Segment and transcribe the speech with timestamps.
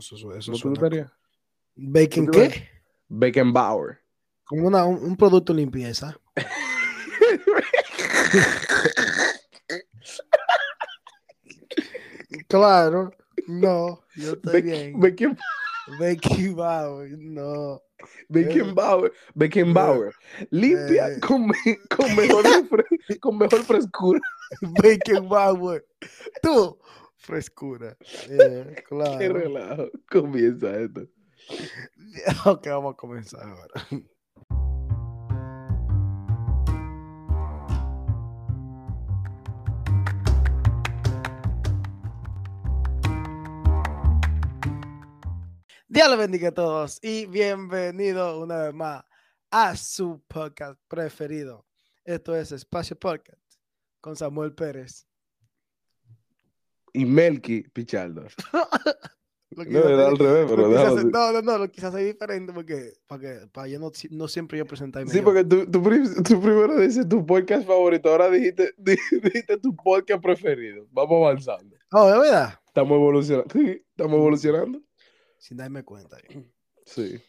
[0.00, 1.12] eso, eso, eso ¿No te suena- gustaría?
[1.76, 2.68] ¿Bacon ¿Tú te qué?
[3.08, 4.00] Beckenbauer.
[4.44, 6.18] Como una- un, un producto de limpieza.
[12.48, 13.12] Claro,
[13.46, 14.94] no, yo estoy bien.
[15.00, 15.36] Becken-
[15.98, 17.82] Becky Bauer, no.
[18.28, 19.12] Beckenbauer.
[19.34, 20.12] Beckenbauer.
[20.50, 21.20] Limpia Eh.
[21.20, 22.44] con, me- con mejor,
[23.20, 24.20] con mejor frescura.
[24.82, 25.84] Becky Bauer.
[26.42, 26.78] Tú,
[27.20, 27.96] frescura.
[28.30, 29.32] Eh, Qué claro.
[29.34, 29.90] relajo.
[30.10, 31.02] Comienza esto.
[32.44, 33.86] Ok, vamos a comenzar ahora.
[45.88, 49.04] Dios les bendiga a todos y bienvenido una vez más
[49.50, 51.66] a su podcast preferido.
[52.04, 53.42] Esto es Espacio Podcast
[54.00, 55.09] con Samuel Pérez.
[56.92, 58.26] Y Melky Pichardo.
[59.56, 63.20] No, era al revés, pero hacer- no, no, no, lo quise hacer diferente porque para
[63.20, 65.10] que para yo no, no siempre yo presentarme.
[65.10, 65.24] Sí, yo.
[65.24, 69.74] porque tú, tú, prim- tú primero dices tu podcast favorito, ahora dijiste, di- dijiste tu
[69.74, 70.86] podcast preferido.
[70.92, 71.74] Vamos avanzando.
[71.90, 72.54] Oh, ¿de verdad?
[72.68, 73.52] Estamos evolucionando.
[73.52, 74.80] Sí, estamos evolucionando.
[75.38, 76.16] Sin darme cuenta.
[76.86, 77.20] Sí.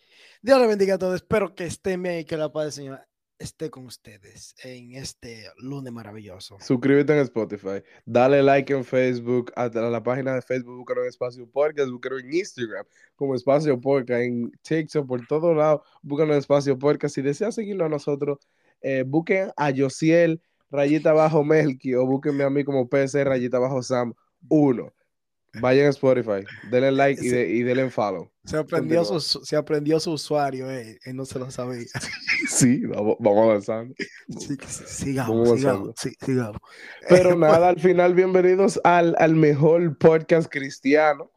[0.43, 1.15] Dios les bendiga a todos.
[1.15, 3.01] Espero que estén bien y que la paz del Señor
[3.41, 6.57] esté con ustedes en este lunes maravilloso.
[6.59, 7.83] Suscríbete en Spotify.
[8.05, 9.51] Dale like en Facebook.
[9.55, 11.89] A la, página de Facebook, búscalo en Espacio Podcast.
[11.89, 14.21] Búscalo en Instagram como Espacio Podcast.
[14.21, 15.81] En TikTok, por todos lados.
[16.01, 17.15] Búscalo en Espacio Podcast.
[17.15, 18.37] Si deseas seguirnos a nosotros,
[18.81, 23.81] eh, busquen a Josiel, rayita abajo Melky, o búsquenme a mí como PC, rayita abajo
[23.81, 24.13] Sam
[24.49, 24.93] 1.
[25.59, 28.31] Vayan a Spotify, denle like y, de- y denle follow.
[28.45, 31.85] Se aprendió, su, se aprendió su usuario, eh, él no se lo sabía.
[32.49, 33.93] Sí, vamos, vamos avanzando.
[34.39, 34.57] Sí,
[34.87, 36.57] sigamos, Vamos sigamos, sí, sigamos.
[37.07, 41.31] Pero Eh, nada, al final, bienvenidos al, al mejor podcast cristiano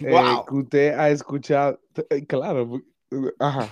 [0.00, 0.46] eh, Wow.
[0.46, 1.80] que usted ha escuchado.
[2.10, 2.80] Eh, Claro,
[3.38, 3.68] ajá.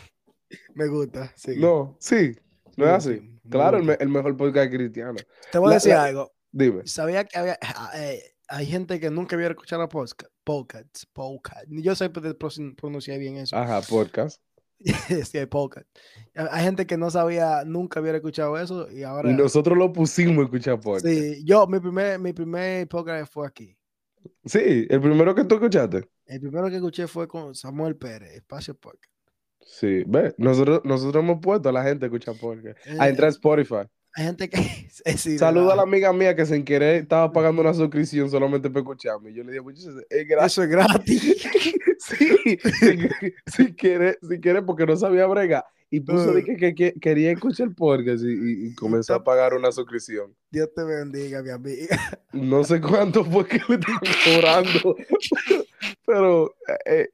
[0.75, 1.33] Me gusta.
[1.37, 1.55] sí.
[1.57, 2.37] No, sí,
[2.77, 3.39] no es Sí, así.
[3.49, 5.15] Claro, el, el mejor podcast cristiano.
[5.51, 6.33] Te voy a decir la- algo.
[6.53, 6.87] Dime.
[6.87, 8.23] Sabía que había, ah, eh,
[8.55, 11.65] hay gente que nunca había escuchado podcast, podcast, podcast.
[11.69, 13.57] Yo sé pro- pro- pronunciar bien eso.
[13.57, 14.43] Ajá, podcast.
[15.25, 15.87] sí, hay podcast.
[16.35, 19.31] Hay gente que no sabía, nunca había escuchado eso y ahora.
[19.31, 21.07] Y nosotros lo pusimos a escuchar podcast.
[21.07, 21.35] Sí.
[21.37, 23.77] Sí, yo, mi primer, mi primer podcast fue aquí.
[24.53, 26.09] el primero que tú escuchaste.
[26.27, 29.13] El primero que escuché fue con Samuel Pérez, Espacio Podcast.
[29.61, 32.77] Sí, ve, nosotros, nosotros hemos puesto a la gente a escuchar podcast.
[32.99, 33.87] A Eh, entrar a Spotify.
[34.15, 34.89] Hay gente que.
[35.39, 39.31] Saluda a la amiga mía que sin querer estaba pagando una suscripción solamente para escucharme.
[39.31, 39.65] Y yo le dije,
[40.11, 40.53] es gratis.
[40.53, 41.49] Eso es gratis.
[42.03, 42.99] Sí, si,
[43.47, 45.65] si quiere, si quiere, porque no sabía bregar.
[45.89, 49.71] Y puso de que, que- que quería escuchar el podcast y, comenzó a pagar una
[49.71, 50.35] suscripción.
[50.51, 51.97] Dios te bendiga, mi amiga.
[52.33, 54.97] No sé cuánto fue que le estaban cobrando,
[56.05, 57.09] pero, eh, eh,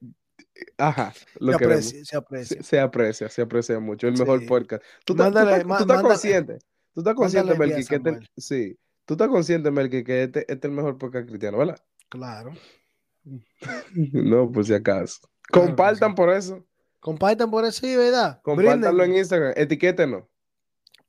[0.79, 2.57] ajá, lo Se aprecia, se aprecia.
[2.57, 4.09] Se, se aprecia, se aprecia mucho.
[4.09, 4.47] El mejor Sí.
[4.47, 4.83] podcast.
[5.05, 6.59] ¿Tú, Mándale, tú estás consciente?
[6.95, 10.65] ¿Tú estás consciente, Melqui, que este, sí, tú estás consciente, Melqui, que este, este es
[10.65, 11.79] el mejor podcast cristiano, ¿verdad?
[12.09, 12.53] Claro.
[14.13, 15.21] No, por si acaso.
[15.43, 16.17] Claro Compartan sí.
[16.17, 16.67] por eso.
[17.01, 18.41] Compartan por eso, sí, ¿verdad?
[18.43, 19.53] Compártanlo en Brinden, Instagram.
[19.57, 20.25] Etiquétenos.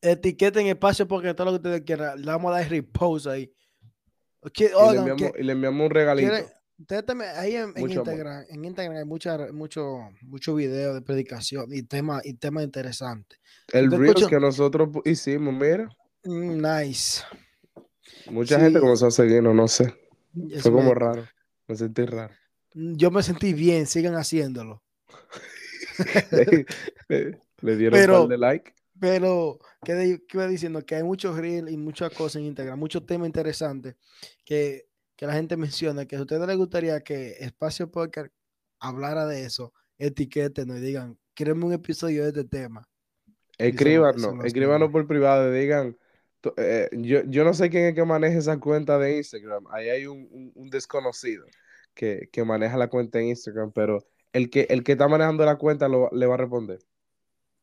[0.02, 2.20] etiqueten espacio porque todo lo que ustedes quieran.
[2.22, 3.52] Le vamos a dar repost ahí.
[4.54, 6.30] Que- Y le, enviamos, que y le enviamos un regalito.
[6.30, 8.14] quieren- ustedes también, ahí en, en Mucho amor.
[8.14, 13.40] Instagram, en Instagram hay mucha, mucho, mucho video de predicación y temas y temas interesantes.
[13.72, 14.28] El ¿Te Reels escucho?
[14.30, 15.90] que nosotros hicimos, mira.
[16.24, 17.22] Mm, nice.
[18.32, 18.62] Mucha Sí.
[18.62, 19.94] gente comenzó a seguirnos, no sé.
[20.62, 21.26] Fue como raro.
[21.68, 22.34] Me sentí raro.
[22.74, 24.84] Yo me sentí bien, sigan haciéndolo.
[26.32, 26.66] le,
[27.08, 28.74] le- le dieron Pero- un par de like.
[29.00, 30.86] Pero, ¿qué, de- qué iba diciendo?
[30.86, 33.96] Que hay muchos reels y muchas cosas en Instagram, muchos temas interesantes
[34.44, 34.89] que,
[35.20, 38.32] que la gente menciona, que a ustedes les gustaría que Espacio Podcast
[38.80, 42.88] hablara de eso, etiquétenos y digan, queremos un episodio de este tema.
[43.58, 45.98] Escríbanos, escríbanos por privado y digan.
[46.56, 49.66] eh, yo, yo no sé quién es que maneja esa cuenta de Instagram.
[49.72, 51.46] Ahí hay un, un- un desconocido
[51.94, 54.00] que, que maneja la cuenta en Instagram, pero
[54.32, 56.80] el que, el que está manejando la cuenta lo- le va a responder.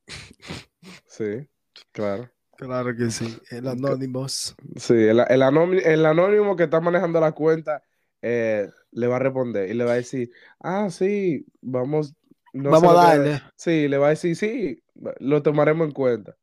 [1.06, 1.48] Sí,
[1.92, 2.30] claro.
[2.56, 4.54] Claro que sí, el Anonymous.
[4.76, 7.82] Sí, el, el anónimo, el anónimo que está manejando la cuenta
[8.22, 10.30] eh, le va a responder y le va a decir,
[10.60, 12.14] ah, sí, vamos.
[12.54, 13.42] no Vamos a que- darle.
[13.56, 14.82] Sí, le va a decir, sí,
[15.20, 16.36] lo tomaremos en cuenta.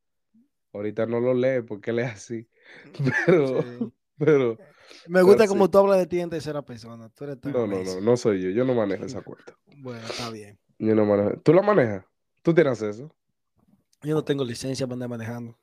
[0.74, 2.48] Ahorita no lo lee porque él es así.
[3.26, 3.94] Pero, Sí.
[4.18, 4.58] pero,
[5.08, 5.72] Me gusta Pero como sí.
[5.72, 7.10] tú hablas de ti en tercera persona.
[7.10, 8.50] Tú eres tan no, no, no, no soy yo.
[8.52, 9.56] Yo no manejo esa cuenta.
[9.78, 10.58] Bueno, está bien.
[10.80, 11.40] Yo no manejo.
[11.42, 12.06] ¿Tú la manejas?
[12.42, 13.14] ¿Tú tienes eso?
[14.04, 15.58] Yo no tengo licencia para andar manejando.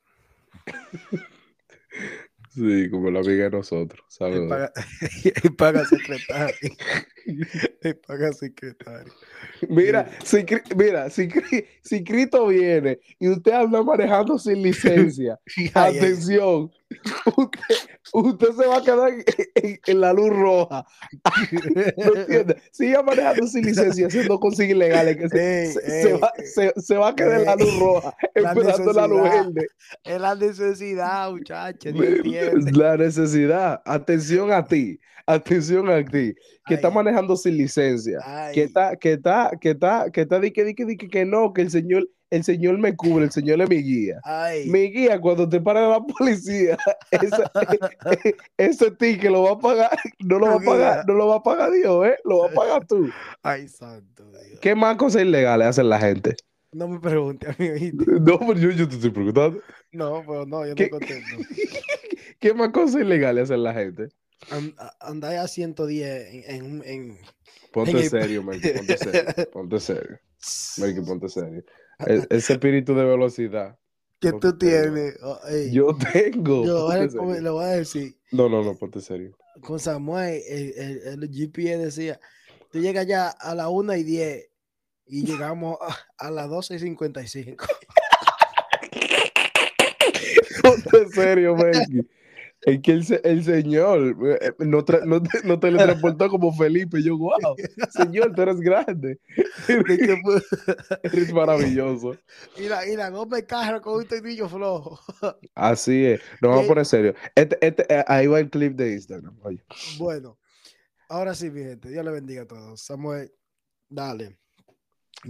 [2.53, 4.01] Sí, como la amiga de nosotros.
[4.09, 4.49] Y Saludos.
[4.49, 4.73] paga,
[5.43, 6.55] y paga secretario.
[8.07, 9.11] Paga secretario.
[9.69, 11.29] Mira, si, Cri- mira, si,
[11.83, 15.39] si Cristo viene y usted anda manejando sin licencia,
[15.73, 16.71] atención,
[17.37, 17.75] usted,
[18.13, 19.23] usted se va a quedar en,
[19.55, 20.85] en- en la luz roja.
[21.97, 22.57] ¿No entiende?
[22.71, 26.97] Siga manejando sin licencia, haciendo cosas ilegales, que se, Ey, se- se va, se- se
[26.97, 29.67] va a quedar en la luz roja, empezando la luz verde.
[30.03, 31.93] Es la necesidad, muchachos.
[32.73, 33.81] La necesidad.
[33.85, 34.99] Atención a ti.
[35.25, 36.33] Atención a ti.
[36.65, 36.93] Que está Ay.
[37.11, 38.19] Manejando sin licencia.
[38.53, 41.25] Que está, que está, que está, que está, di que, di que, di que, que
[41.25, 44.19] no, que el Señor, el Señor me cubre, el Señor es mi guía.
[44.23, 44.69] Ay.
[44.69, 46.77] Mi guía, cuando te para la policía,
[47.11, 47.43] ese,
[48.57, 51.43] ese ticket lo va a pagar, no lo va a pagar, no lo va a
[51.43, 52.17] pagar Dios, ¿eh?
[52.23, 53.09] Lo va a pagar tú.
[53.43, 54.59] Ay, santo Dios.
[54.61, 56.35] ¿Qué más cosas ilegales hacen la gente?
[56.73, 58.05] No me pregunte a mí, ¿oíste?
[58.21, 59.61] No, pero yo, yo te estoy preguntando.
[59.91, 61.35] No, pero no, yo no contesto.
[62.39, 64.07] ¿Qué más cosas ilegales hacen la gente?
[64.49, 67.17] An- a- Andar a 110 en, en, en-
[67.71, 69.23] Ponte En serio, Mikey, ponte serio,
[69.53, 70.19] ponte serio.
[70.77, 71.63] Mikey, ponte serio.
[72.05, 73.77] E- ese espíritu de velocidad.
[74.19, 75.15] que tú tienes.
[75.21, 75.39] oh,
[75.71, 76.65] Yo tengo.
[76.65, 79.37] yo ahora le voy a decir, No, no, no, ponte serio.
[79.61, 82.19] con Samuel, el, el, el GPS decía,
[82.71, 84.49] tú llegas ya a las 1 y 10
[85.07, 85.97] y llegamos a,
[86.27, 87.65] a las 12 y 55.
[90.61, 92.07] Ponte serio, Mikey.
[92.63, 97.01] Es que el, se- el señor eh, no, tra- no, te, no teletransportó como Felipe.
[97.01, 97.55] Yo, wow,
[97.89, 99.19] señor, tú eres grande.
[101.03, 102.15] Eres maravilloso.
[102.57, 104.99] y, la, y la de carro con un tornillo flojo.
[105.55, 106.21] Así es.
[106.41, 107.15] Nos vamos a poner serio.
[107.35, 109.35] Este, este, eh, ahí va el clip de Instagram.
[109.41, 109.63] Oye.
[109.97, 110.37] Bueno,
[111.09, 112.79] ahora sí, mi gente, Dios le bendiga a todos.
[112.81, 113.31] Samuel,
[113.89, 114.37] dale.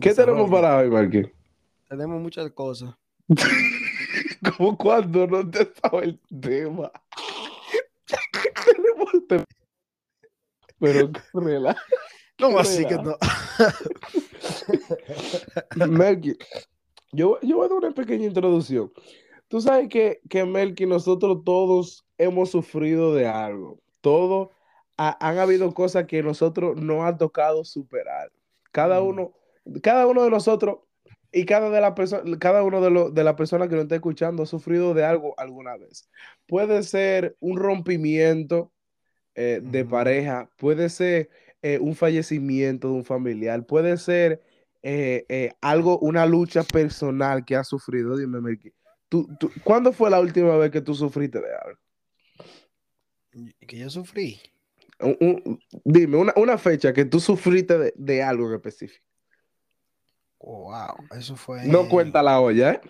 [0.02, 1.32] ¿Qué tenemos para hoy, Mikey?
[1.88, 2.94] Tenemos muchas cosas.
[4.58, 6.92] Como cuando no te estaba el tema.
[10.80, 11.82] Pero relaja.
[12.40, 13.16] No, así que no.
[15.88, 16.36] Melky,
[17.12, 18.92] yo, yo voy a dar una pequeña introducción.
[19.48, 23.80] Tú sabes que, que Melky, nosotros todos hemos sufrido de algo.
[24.02, 24.50] Todos
[24.98, 28.32] ha- han habido cosas que nosotros no han tocado superar.
[28.72, 29.08] Cada Mm.
[29.08, 29.34] uno,
[29.84, 30.80] cada uno de nosotros
[31.32, 31.96] y cada, de la
[32.40, 35.34] cada uno de, los de las personas que nos está escuchando ha sufrido de algo
[35.40, 36.10] alguna vez.
[36.48, 38.72] Puede ser un rompimiento
[39.36, 41.30] eh, de pareja, puede ser
[41.62, 44.42] eh, un fallecimiento de un familiar, puede ser
[44.84, 48.18] eh, algo, una lucha personal que has sufrido.
[48.18, 48.74] Dime, Melky,
[49.08, 51.80] ¿tú, tú, ¿cuándo fue la última vez que tú sufriste de algo?
[53.66, 54.40] Que yo sufrí.
[55.00, 59.06] Un- un- dime, una, una fecha que tú sufriste de, de algo en específico.
[60.44, 61.66] Wow, eso fue.
[61.66, 62.82] No cuenta la olla, ¿eh?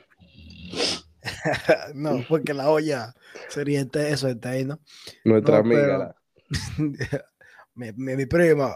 [1.93, 3.13] no, porque la olla
[3.49, 4.79] sería ete- eso eterno.
[5.25, 6.15] Nuestra No, amiga.
[6.77, 6.97] pero-
[7.75, 8.73] mi, mi, mi prima.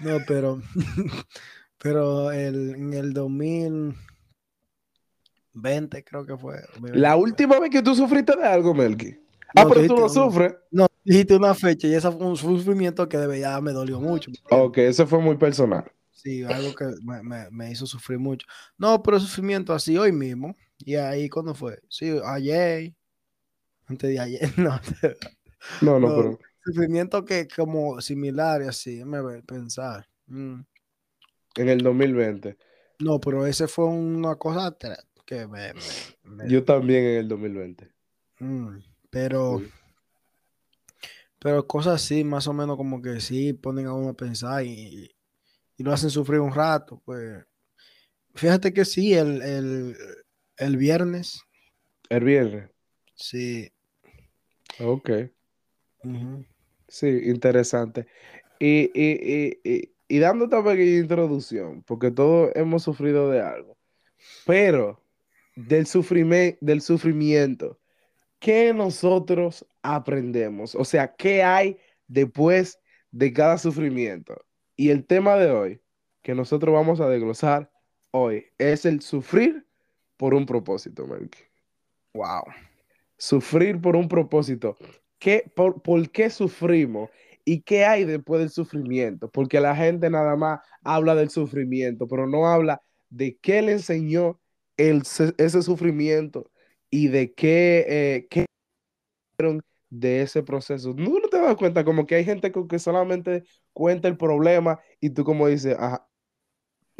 [0.00, 0.60] No, pero.
[1.78, 6.56] pero el, en el 2020, creo que fue.
[6.92, 9.18] La última vez que tú sufriste de algo, Melky.
[9.54, 10.54] Ah, No, pero tú no sufres.
[10.70, 14.30] No, dijiste una fecha y ese fue un sufrimiento que de verdad me dolió mucho.
[14.50, 15.90] Ok, eso fue muy personal.
[16.26, 18.48] Sí, algo que me, me- me hizo sufrir mucho.
[18.76, 20.56] No, pero sufrimiento así hoy mismo.
[20.78, 21.78] Y ahí, ¿cuándo fue?
[21.88, 22.94] Sí, ayer.
[23.86, 24.80] Antes de ayer, no.
[25.80, 26.16] No, no, No.
[26.16, 26.38] pero.
[26.64, 30.08] Sufrimiento que como similar y así, me pensar.
[30.26, 30.62] Mm.
[31.54, 32.56] En el 2020.
[32.98, 34.76] No, pero ese fue una cosa
[35.24, 35.72] que me...
[35.74, 35.80] me-
[36.24, 37.88] me- Yo también en el 2020.
[38.40, 38.78] Mm,
[39.10, 39.60] pero...
[39.60, 39.70] Sí.
[41.38, 45.14] Pero cosas así, más o menos como que sí ponen a uno a pensar y,
[45.76, 47.44] y lo hacen sufrir un rato, pues.
[48.34, 49.96] Fíjate que sí, el, el,
[50.58, 51.40] el viernes,
[52.08, 52.70] El viernes.
[53.14, 53.70] sí.
[54.80, 55.10] Ok.
[56.88, 58.06] Sí, interesante.
[58.58, 63.76] Y, y, y, y, dando esta pequeña introducción, porque todos hemos sufrido de algo,
[64.46, 65.04] pero
[65.56, 67.80] del sufrimiento, del sufrimiento,
[68.40, 70.74] ¿qué nosotros aprendemos?
[70.74, 71.78] O sea, ¿qué hay
[72.08, 72.80] después
[73.10, 74.44] de cada sufrimiento?
[74.76, 75.80] Y el tema de hoy,
[76.22, 77.70] que nosotros vamos a desglosar
[78.10, 79.66] hoy, es el sufrir
[80.16, 81.38] por un propósito, Melky.
[82.14, 82.44] Wow.
[83.18, 84.76] Sufrir por un propósito.
[85.18, 87.10] ¿Qué, por, por qué sufrimos?
[87.44, 89.30] ¿Y qué hay después del sufrimiento?
[89.30, 94.40] Porque la gente nada más habla del sufrimiento, pero no habla de qué le enseñó
[94.76, 96.50] el, se- ese sufrimiento
[96.90, 98.46] y de qué, eh, qué
[99.90, 100.94] de ese proceso.
[100.96, 104.80] ¿No no te das cuenta como que hay gente que, que solamente cuenta el problema
[105.00, 106.08] y tú como dices, ajá,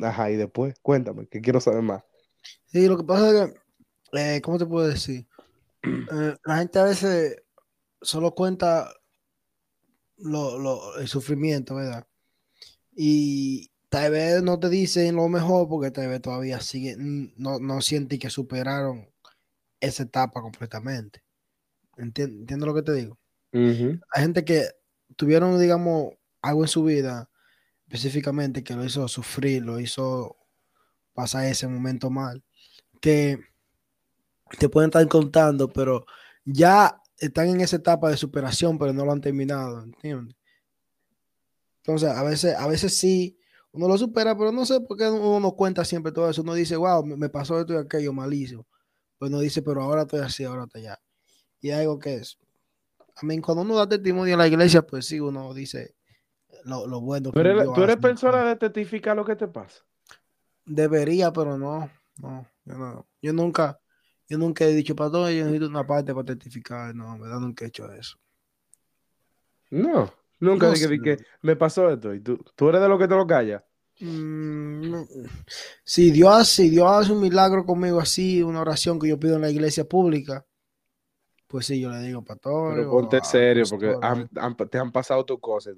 [0.02, 2.04] ajá, y después cuéntame, que quiero saber más.
[2.66, 3.52] Sí, lo que pasa es
[4.12, 5.26] que, eh, ¿cómo te puedo decir?
[6.12, 7.36] Eh, la gente a veces
[8.02, 8.92] solo cuenta
[10.18, 12.06] lo, lo- el sufrimiento, ¿verdad?
[12.96, 17.82] y tal vez no te dicen lo mejor porque tal vez todavía sigue, no, no
[17.82, 19.08] sienten que superaron
[19.80, 21.22] esa etapa completamente.
[21.96, 23.18] ¿Entiendes lo que te digo?
[23.52, 24.68] Hay gente que
[25.16, 27.30] tuvieron, digamos, algo en su vida
[27.86, 30.36] específicamente que lo hizo sufrir, lo hizo
[31.14, 32.42] pasar ese momento mal,
[33.00, 33.38] que
[34.58, 36.04] te pueden estar contando, pero
[36.44, 40.36] ya están en esa etapa de superación, pero no lo han terminado, ¿entiendes?
[41.78, 43.38] Entonces, a veces, a veces sí,
[43.72, 46.42] uno lo supera, pero no sé por qué uno no cuenta siempre todo eso.
[46.42, 48.66] Uno dice, wow, me, pasó esto y aquello malísimo.
[49.18, 50.98] Pues uno dice, pero ahora estoy así, ahora estoy allá.
[51.66, 52.38] Y algo que es.
[53.16, 55.96] A mí, cuando uno da testimonio en la iglesia, pues sí, uno dice
[56.62, 57.32] lo, lo bueno.
[57.32, 59.82] ¿Tú eres, ¿tú eres persona de testificar lo que te pasa?
[60.64, 61.90] Debería, pero no.
[62.18, 63.06] No, yo no.
[63.20, 63.80] Yo nunca,
[64.28, 66.94] yo nunca he dicho, para todo, yo necesito una parte para testificar.
[66.94, 68.16] No, verdad, nunca he hecho eso.
[69.70, 72.14] No, nunca dije que me pasó esto.
[72.14, 73.64] ¿Y tú, tú eres de lo que te lo callas?
[73.98, 75.02] Mm,
[75.82, 79.42] si Dios, si Dios hace un milagro conmigo así, una oración que yo pido en
[79.42, 80.46] la iglesia pública,
[81.56, 82.74] pues sí, yo le digo pastor.
[82.74, 83.94] Pero ponte serio, porque
[84.70, 85.72] te han pasado tus cosas.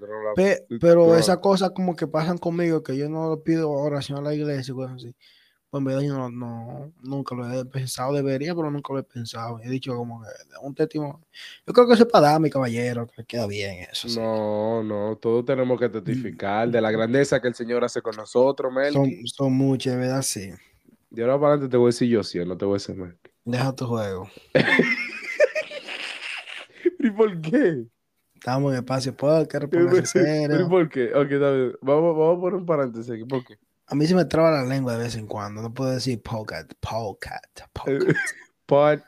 [0.80, 4.72] pero esas cosas como que pasan conmigo, que yo no pido oración a la iglesia
[4.72, 5.14] y cosas así.
[5.70, 9.60] Pues en verdad yo no, nunca lo he pensado, debería, pero nunca lo he pensado.
[9.62, 10.26] He dicho como que
[10.62, 11.20] un testimonio.
[11.64, 14.08] Yo creo que eso es para dar, mi caballero, que queda bien eso.
[14.20, 18.72] No, no, todos tenemos que testificar de la grandeza que el Señor hace con nosotros,
[18.72, 18.92] Mel.
[18.92, 20.22] Son, son muchas, ¿verdad?
[20.22, 20.50] Sí.
[21.08, 22.96] De ahora para adelante te voy a decir yo sí, no te voy a decir
[22.96, 23.16] Mel.
[23.44, 24.28] Deja tu juego.
[27.00, 27.86] ¿Y por qué?
[28.34, 31.12] Estamos en espacio podcast, ¿Y por qué?
[31.14, 33.24] Ok, David, vamos, vamos a poner un paréntesis aquí.
[33.24, 33.56] ¿Por qué?
[33.86, 35.62] A mí se me traba la lengua de vez en cuando.
[35.62, 38.18] No puedo decir podcast, podcast, podcast.
[38.66, 39.06] podcast.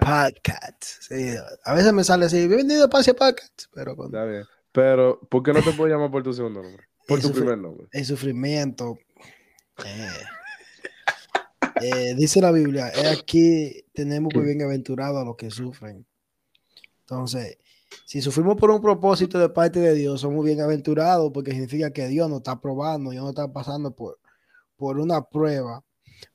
[0.00, 0.84] Podcast.
[1.00, 3.64] Sí, a veces me sale así, bienvenido a Espacio Podcast.
[3.72, 4.18] Pero cuando...
[4.18, 4.44] Está bien.
[4.70, 6.84] Pero, ¿por qué no te puedo llamar por tu segundo nombre?
[7.08, 7.88] Por tu primer nombre.
[7.90, 8.98] El sufrimiento.
[9.84, 10.08] Eh.
[11.80, 16.06] Eh, dice la Biblia, es aquí tenemos muy bienaventurado a los que sufren.
[17.12, 17.58] Entonces,
[18.06, 22.30] si sufrimos por un propósito de parte de Dios, somos bienaventurados porque significa que Dios
[22.30, 24.18] nos está probando, Dios nos está pasando por,
[24.76, 25.84] por una prueba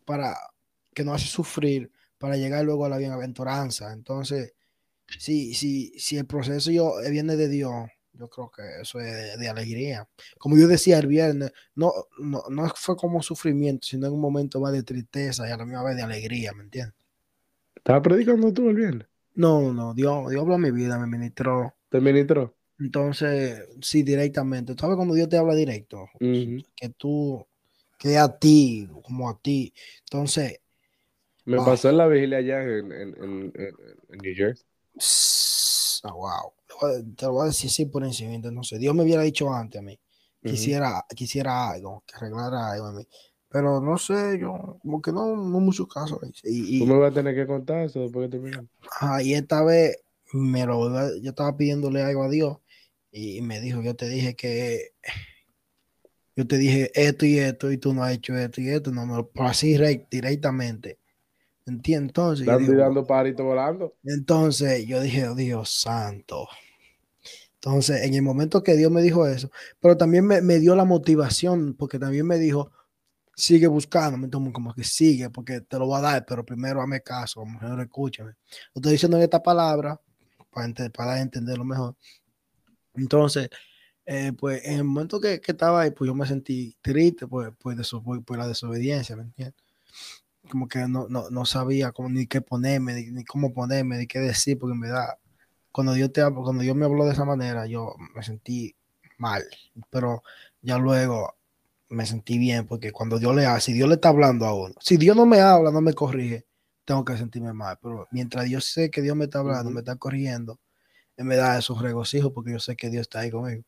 [0.05, 0.37] para
[0.93, 3.91] que nos hace sufrir para llegar luego a la bienaventuranza.
[3.91, 4.53] Entonces,
[5.17, 9.49] si, si, si el proceso yo, viene de Dios, yo creo que eso es de,
[9.49, 10.07] alegría.
[10.37, 14.59] Como yo decía el viernes, no, no, no fue como sufrimiento, sino en un momento
[14.59, 16.95] más de tristeza y a la misma vez de alegría, ¿me entiendes?
[17.75, 19.07] ¿Estabas predicando tú el viernes?
[19.37, 21.75] No, no, Dios, Dios habló a mi vida, me ministró.
[21.89, 22.55] ¿Te ministró?
[22.79, 24.73] Entonces, sí, directamente.
[24.77, 26.09] ¿Sabes cuando Dios te habla directo?
[26.19, 27.45] Que tú,
[27.99, 29.71] que a ti, como a ti.
[30.05, 30.59] Entonces.
[31.45, 34.65] Me pasó en la vigilia allá en, en, en, en New Jersey.
[36.03, 36.53] Oh, wow.
[37.15, 38.37] Te lo voy a decir así por encima.
[38.51, 38.79] No sé.
[38.79, 39.99] Dios me hubiera dicho antes a mí.
[40.43, 43.07] Quisiera, quisiera algo, que arreglara algo a mí.
[43.49, 46.19] Pero no sé, yo, como que no, no mucho caso.
[46.43, 48.67] Y, Tú me vas a tener que contar eso después que termine.
[48.99, 49.97] Ah, y esta vez
[50.33, 52.57] me lo, yo estaba pidiéndole algo a Dios
[53.11, 54.91] y me dijo, yo te dije que
[56.35, 59.05] yo te dije esto y esto y tú no has hecho esto y esto, no
[59.05, 59.75] me lo así
[60.11, 60.99] directamente.
[61.65, 62.09] ¿Entiendes?
[62.09, 63.95] Entonces, dando dando parito volando.
[64.03, 66.47] Entonces yo dije, oh, Dios santo.
[67.55, 69.49] Entonces, en el momento que Dios me dijo eso,
[69.79, 72.71] pero también me, me dio la motivación, porque también me dijo,
[73.37, 76.81] sigue buscando, me tomo como que sigue, porque te lo voy a dar, pero primero
[76.81, 78.31] hazme caso, mejor escúchame.
[78.73, 80.01] Lo estoy diciendo en esta palabra
[80.51, 81.95] para, para entenderlo mejor.
[82.95, 83.49] Entonces,
[84.05, 87.51] eh, pues en el momento que, que, estaba ahí, pues yo me sentí triste pues,
[87.59, 89.55] pues, de eso, pues, por la desobediencia, ¿me entiendes?
[90.49, 94.19] Como que no, no, no sabía cómo, ni qué ponerme, ni, cómo ponerme, ni qué
[94.19, 95.19] decir, porque en verdad,
[95.71, 98.75] cuando Dios, te, cuando Dios me habló de esa manera, yo me sentí
[99.17, 99.43] mal,
[99.91, 100.23] pero
[100.61, 101.36] ya luego
[101.89, 104.75] me sentí bien, porque cuando Dios le habla, si Dios le está hablando a uno,
[104.79, 106.45] si Dios no me habla, no me corrige,
[106.85, 109.95] tengo que sentirme mal, pero mientras yo sé que Dios me está hablando, me está
[109.95, 110.59] corrigiendo,
[111.17, 113.63] me da esos regocijos porque yo sé que Dios está ahí conmigo.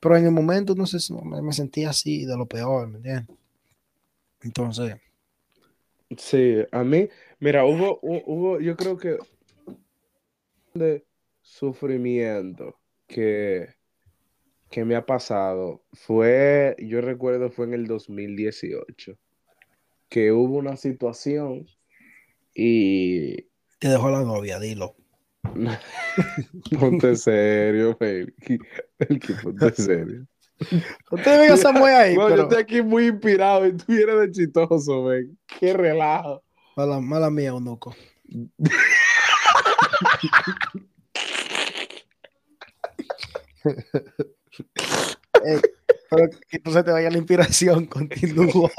[0.00, 3.36] Pero en el momento, no sé, me, me sentí así de lo peor, ¿me entiendes?
[4.42, 4.96] Entonces.
[6.16, 9.18] Sí, a mí, mira, hubo, hubo, yo creo que
[10.74, 11.04] de
[11.40, 13.74] sufrimiento que
[14.70, 19.18] que me ha pasado fue, yo recuerdo fue en el 2018,
[20.08, 21.66] que hubo una situación
[22.54, 23.42] y...
[23.78, 24.94] Te dejó la novia, dilo.
[26.78, 28.32] ponte serio, baby.
[29.42, 30.26] ponte serio.
[31.10, 32.14] Usted venga Samuel ahí.
[32.14, 35.36] Bueno, yo estoy aquí muy inspirado y tú vienes de chistoso, ven.
[35.46, 36.44] Qué relajo.
[36.76, 37.96] Mala, mala mía, Onuco.
[46.10, 48.70] Pero que no se te vaya la inspiración, continúa.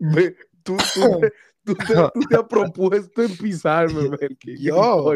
[0.00, 1.32] Ve, tú, tú, te,
[1.64, 5.14] tú te- tú te has propuesto en pisarme, el Yo.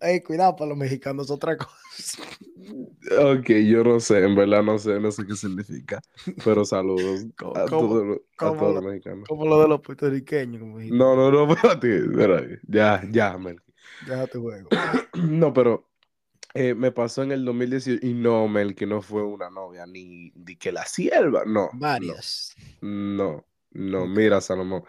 [0.00, 2.22] Ey, cuidado, para los mexicanos otra cosa.
[3.20, 6.00] Ok, yo no sé, en verdad no sé, no sé qué significa,
[6.44, 9.28] pero saludos ¿Cómo- a todos lo- los mexicanos.
[9.28, 10.60] Como lo de los puertorriqueños.
[10.90, 13.72] No, no, no, espérate, espérate, ya, ya, Melqui.
[14.00, 14.70] Deja tu juego.
[15.14, 15.88] No, pero
[16.54, 20.56] eh, me pasó en el 2018 y no, Melqui, no fue una novia, ni, ni
[20.56, 22.54] que la sierva, no, no, Varias.
[22.80, 24.84] no, no, mira, Salomón,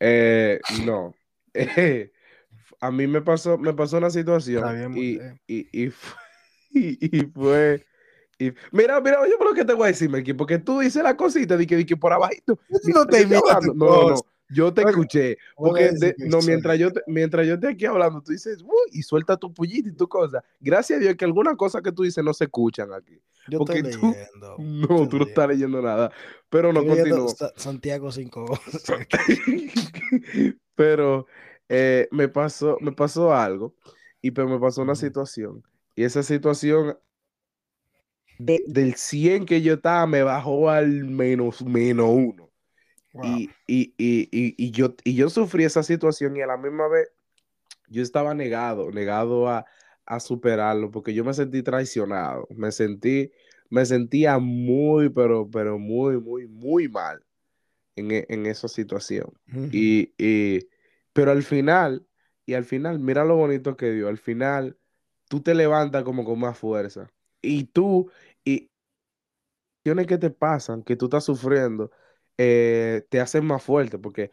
[0.00, 1.14] eh, no,
[1.54, 2.12] eh,
[2.80, 6.16] a mí me pasó, me pasó una situación y, y, y, fu-
[6.70, 7.86] y, y fue,
[8.38, 11.02] y- mira, mira, oye, pero lo que te voy a decir, Melqui, porque tú dices
[11.02, 14.26] la cosita de que, de que por abajito, No te hablando, tu no, no.
[14.50, 18.32] Yo te escuché, porque de- no, mientras yo, te- mientras yo esté aquí hablando, tú
[18.32, 20.42] dices, uy, y suelta tu pullita y tu cosa.
[20.60, 23.20] Gracias a Dios que algunas cosas que tú dices no se escuchan aquí.
[23.48, 24.56] Yo porque estoy tú- leyendo.
[24.58, 26.10] No, estoy tú no estás leyendo nada.
[26.48, 27.28] Pero no continúo.
[27.28, 28.46] Sa- Santiago 5.
[30.74, 31.26] Pero
[31.68, 33.74] eh, me pasó, me pasó algo
[34.22, 35.62] y pero me pasó una situación.
[35.94, 36.96] Y esa situación
[38.38, 42.47] de- del 100 que yo estaba me bajó al menos, menos uno.
[43.20, 46.88] Y, y, y, y, y yo, y yo sufrí esa situación y a la misma
[46.88, 47.08] vez
[47.88, 49.66] yo estaba negado, negado a,
[50.06, 53.32] a superarlo porque yo me sentí traicionado, me sentí,
[53.70, 57.24] me sentía muy, pero, pero muy, muy, muy mal
[57.96, 59.32] en, e- en esa situación.
[59.72, 60.68] Y, y-
[61.12, 62.06] pero al final,
[62.46, 64.78] y al final, mira lo bonito que dio, al final
[65.28, 67.10] tú te levantas como con más fuerza.
[67.42, 68.10] Y tú,
[68.44, 68.70] y
[70.06, 71.90] que te pasan, que tú estás sufriendo,
[72.38, 74.30] eh, te hacen más fuerte, porque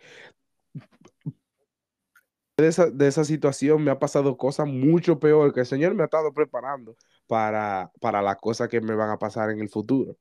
[2.57, 6.03] de esa, de esa situación me ha pasado cosas mucho peor que el Señor me
[6.03, 6.95] ha estado preparando
[7.27, 10.15] para, para las cosas que me van a pasar en el futuro.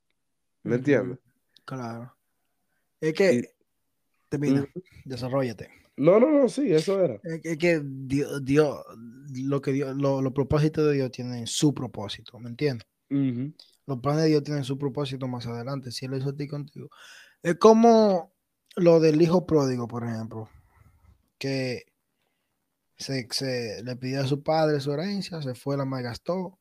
[0.64, 1.18] ¿Me entiendes?
[1.64, 2.16] Claro.
[3.00, 3.42] Es que, Y-
[4.28, 4.66] termina,
[5.04, 5.68] desarrollate.
[5.96, 7.20] No, no, no, sí, eso era.
[7.22, 8.84] Es que, es que Dios, Dios-
[9.44, 12.88] lo que Dios, lo- los propósitos de Dios tienen su propósito, ¿me entiendes?
[13.86, 16.88] Los planes de Dios tienen su propósito más adelante, si Él hizo a ti contigo.
[17.44, 18.32] Es como
[18.74, 20.48] lo del hijo pródigo, por ejemplo,
[21.38, 21.84] que
[22.96, 26.58] se, se le pidió a su padre su herencia, se fue, la malgastó,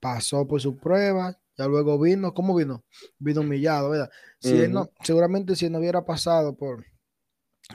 [0.00, 2.84] pasó por su prueba, ya luego vino, ¿cómo vino?
[3.20, 4.10] Vino humillado, ¿verdad?
[4.40, 6.84] Si él no, seguramente si él no hubiera pasado por,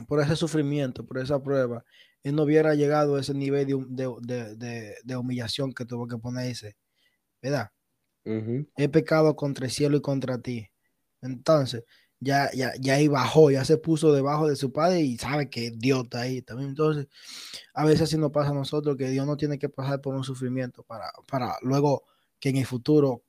[0.05, 1.85] por ese sufrimiento, por esa prueba,
[2.23, 6.75] él no hubiera llegado a ese nivel de, de- de- humillación que tuvo que ponerse,
[7.41, 7.71] ¿verdad?
[8.75, 10.69] He pecado contra el cielo y contra ti.
[11.21, 11.83] Entonces,
[12.19, 15.71] ya, ya, ya ahí bajó, ya se puso debajo de su padre y sabe que
[15.71, 16.69] Dios está ahí también.
[16.69, 17.07] Entonces,
[17.73, 20.23] a veces así nos pasa a nosotros que Dios no tiene que pasar por un
[20.23, 22.03] sufrimiento para, para luego
[22.39, 23.23] que en el futuro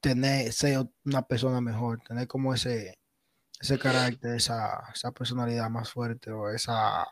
[0.00, 2.98] tener, ser una persona mejor, tener como ese,
[3.60, 7.06] ese carácter, esa, esa personalidad más fuerte o esa,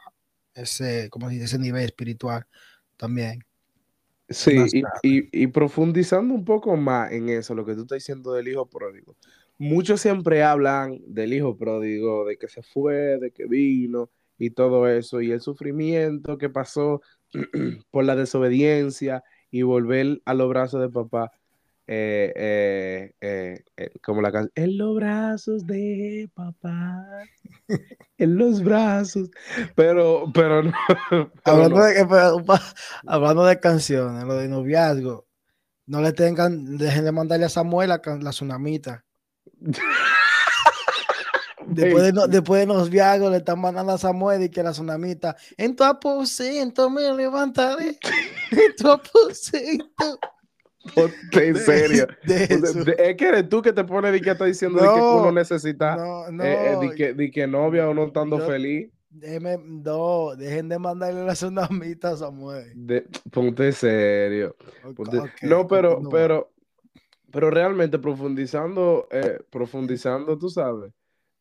[0.55, 1.45] ese, ¿cómo se dice?
[1.47, 2.47] Ese nivel espiritual
[2.97, 3.45] también.
[4.29, 4.57] Sí,
[5.03, 8.49] y, y- y profundizando un poco más en eso, lo que tú estás diciendo del
[8.49, 9.15] hijo pródigo.
[9.59, 14.87] Muchos siempre hablan del hijo pródigo, de que se fue, de que vino y todo
[14.89, 17.01] eso, y el sufrimiento que pasó
[17.91, 21.33] por la desobediencia y volver a los brazos de papá,
[21.87, 27.07] eh, eh, eh, eh, como la canción, en los brazos de papá,
[28.19, 29.31] en los brazos,
[29.75, 30.73] pero, pero no.
[31.11, 31.85] pero Hablando, no.
[31.85, 32.61] de,
[33.07, 35.27] hablando de canciones, lo de noviazgo,
[35.87, 39.06] no le tengan, dejen de mandarle a Samuel la, la tsunamita.
[41.69, 45.37] Después de, no- después de noviazgo le están mandando a Samuel y que la tsunamita,
[45.57, 47.99] en tu aposento me levantaré,
[48.53, 50.19] en tu aposento.
[50.95, 52.07] Ponte en serio.
[52.25, 52.85] de O sea, eso.
[52.85, 55.17] de- es que eres tú que te pones de que está diciendo de que No,
[55.17, 58.47] uno necesita No, no, eh, eh, de, que, de que novia o no estando yo-
[58.47, 58.89] feliz.
[59.11, 62.73] déjeme- no, dejen de mandarle la tsunamita a Samuel.
[63.33, 64.55] Ponte en serio.
[65.43, 66.53] No, pero, pero,
[67.37, 70.91] pero realmente profundizando, eh, profundizando, tú sabes,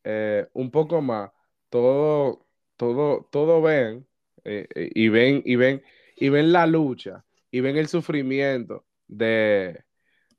[0.04, 1.30] eh, un poco más,
[1.70, 4.06] todo, todo, todo ven,
[4.44, 5.82] eh, y ven, y ven,
[6.16, 9.84] y ven la lucha, y ven el sufrimiento de,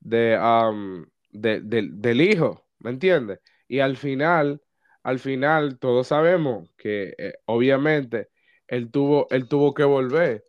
[0.02, 3.40] de, am, de- del- hijo, ¿me entiendes?
[3.68, 4.62] Y al final,
[5.04, 7.16] al final, todos sabemos que
[7.48, 8.30] obviamente
[8.68, 10.47] él tuvo, él tuvo que volver.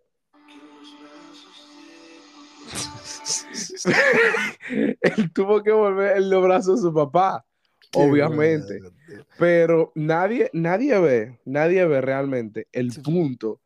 [5.00, 7.44] Él tuvo que volver en los brazos de su papá,
[7.90, 8.81] Qué obviamente.
[9.38, 13.00] Pero nadie, nadie ve, nadie ve realmente el Sí.
[13.00, 13.61] punto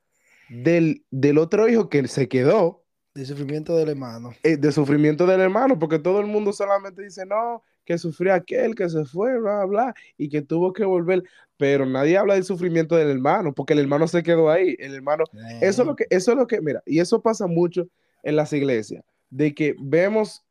[0.48, 2.84] del, del otro hijo que se quedó,
[3.14, 4.32] De sufrimiento del hermano.
[4.42, 8.74] eh, de sufrimiento del hermano, porque todo el mundo solamente dice, no, que sufrió aquel,
[8.74, 11.22] que se fue, bla, bla, y que tuvo que volver,
[11.56, 15.24] pero nadie habla del sufrimiento del hermano, porque el hermano se quedó ahí, el hermano,
[15.60, 17.88] eso es lo que, eso es lo que, mira, y eso pasa mucho
[18.22, 20.44] en las iglesias, de que vemos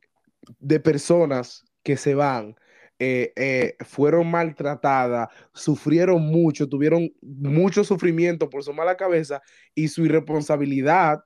[0.59, 2.55] de personas que se van,
[2.99, 9.41] eh, eh, fueron maltratadas, sufrieron mucho, tuvieron mucho sufrimiento por su mala cabeza
[9.73, 11.19] y su irresponsabilidad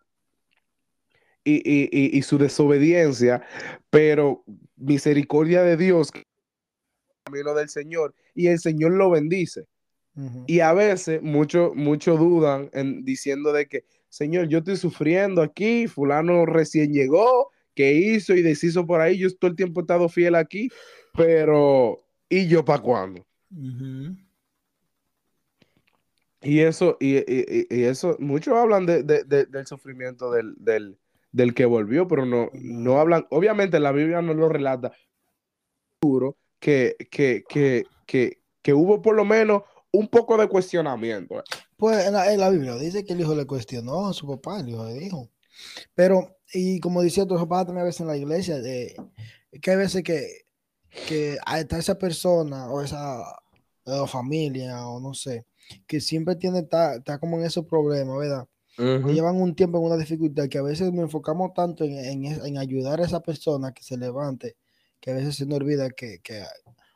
[1.44, 3.44] y, y- y- y su desobediencia,
[3.90, 4.44] pero
[4.78, 6.10] misericordia de Dios,
[7.26, 9.66] camino del Señor, y el Señor lo bendice.
[10.48, 13.84] Y a veces muchos mucho dudan en diciendo de que,
[14.16, 19.28] Señor, yo estoy sufriendo aquí, fulano recién llegó, que hizo y deshizo por ahí, yo
[19.36, 20.70] todo el tiempo he estado fiel aquí,
[21.18, 23.26] pero ¿y yo para cuándo?
[26.42, 30.56] Y eso, y, y- y- y eso, muchos hablan de, de- de- del sufrimiento del,
[30.60, 30.98] del,
[31.34, 34.94] del que volvió, pero no, no hablan, obviamente la Biblia no lo relata,
[36.02, 41.44] seguro que, que, que, que, que hubo por lo menos un poco de cuestionamiento.
[41.78, 44.60] Pues en la, en la Biblia dice que el hijo le cuestionó a su papá,
[44.60, 45.30] el hijo le dijo.
[45.94, 48.96] Pero, y como decía tu papá también a veces en la iglesia, de,
[49.62, 50.46] que hay veces que,
[51.08, 53.24] que está esa persona o esa
[53.86, 55.46] o familia o no sé,
[55.88, 58.48] que siempre tiene, está, está como en esos problemas, ¿verdad?
[58.78, 62.26] Que llevan un tiempo en una dificultad que a veces nos enfocamos tanto en, en
[62.26, 64.58] en ayudar a esa persona que se levante,
[65.00, 66.44] que a veces se nos olvida que, que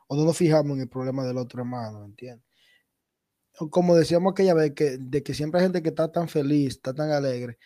[0.08, 2.49] o no nos fijamos en el problema del otro hermano, ¿entiendes?
[3.68, 6.94] Como decíamos aquella vez, que, de que siempre hay gente que está tan feliz, está
[6.94, 7.58] tan alegre,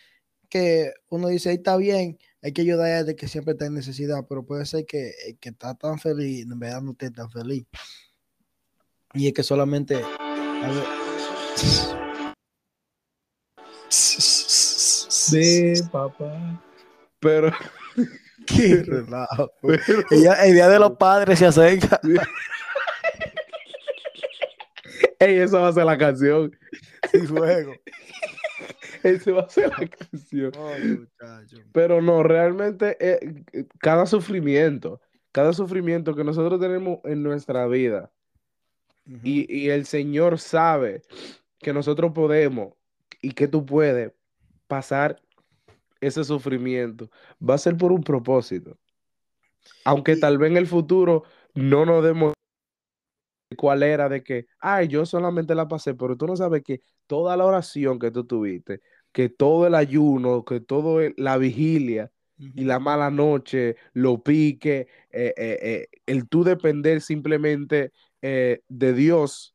[0.48, 3.74] que uno dice, ahí está bien, hay que ayudar a este que siempre está en
[3.74, 7.30] necesidad, pero puede ser que el que está tan feliz, en verdad no esté tan
[7.30, 7.64] feliz.
[9.14, 9.96] Y es que solamente...
[9.96, 11.04] a ver-
[15.30, 16.62] De papá.
[17.20, 17.50] Pero,
[18.46, 19.50] Qué relajo.
[19.62, 22.00] el día de los padres se acerca.
[25.24, 26.56] Ey, esa va a ser la canción.
[27.10, 27.72] Sin fuego.
[29.02, 30.52] Esa va a ser la canción.
[30.56, 31.58] Muchacho.
[31.72, 33.44] Pero no, realmente eh,
[33.78, 38.10] cada sufrimiento, cada sufrimiento que nosotros tenemos en nuestra vida
[39.22, 41.02] y, y el Señor sabe
[41.58, 42.72] que nosotros podemos
[43.20, 44.12] y que tú puedes
[44.68, 45.20] pasar
[46.00, 47.10] ese sufrimiento,
[47.46, 48.78] va a ser por un propósito.
[49.84, 52.32] Aunque Y- tal vez en el futuro no nos demos
[53.57, 57.37] cuál era de que, ay, yo solamente la pasé, pero tú no sabes que toda
[57.37, 58.80] la oración que tú tuviste,
[59.12, 64.88] que todo el ayuno, que todo el- la vigilia, y la mala noche, lo pique,
[65.11, 69.54] eh, eh, eh, el tú depender simplemente de Dios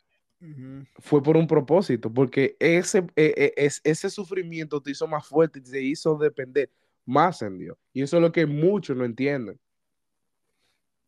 [1.00, 5.64] fue por un propósito, porque ese, eh, es- ese sufrimiento te hizo más fuerte y
[5.64, 6.70] te hizo depender
[7.06, 7.78] más en Dios.
[7.94, 9.60] Y eso es lo que muchos no entienden.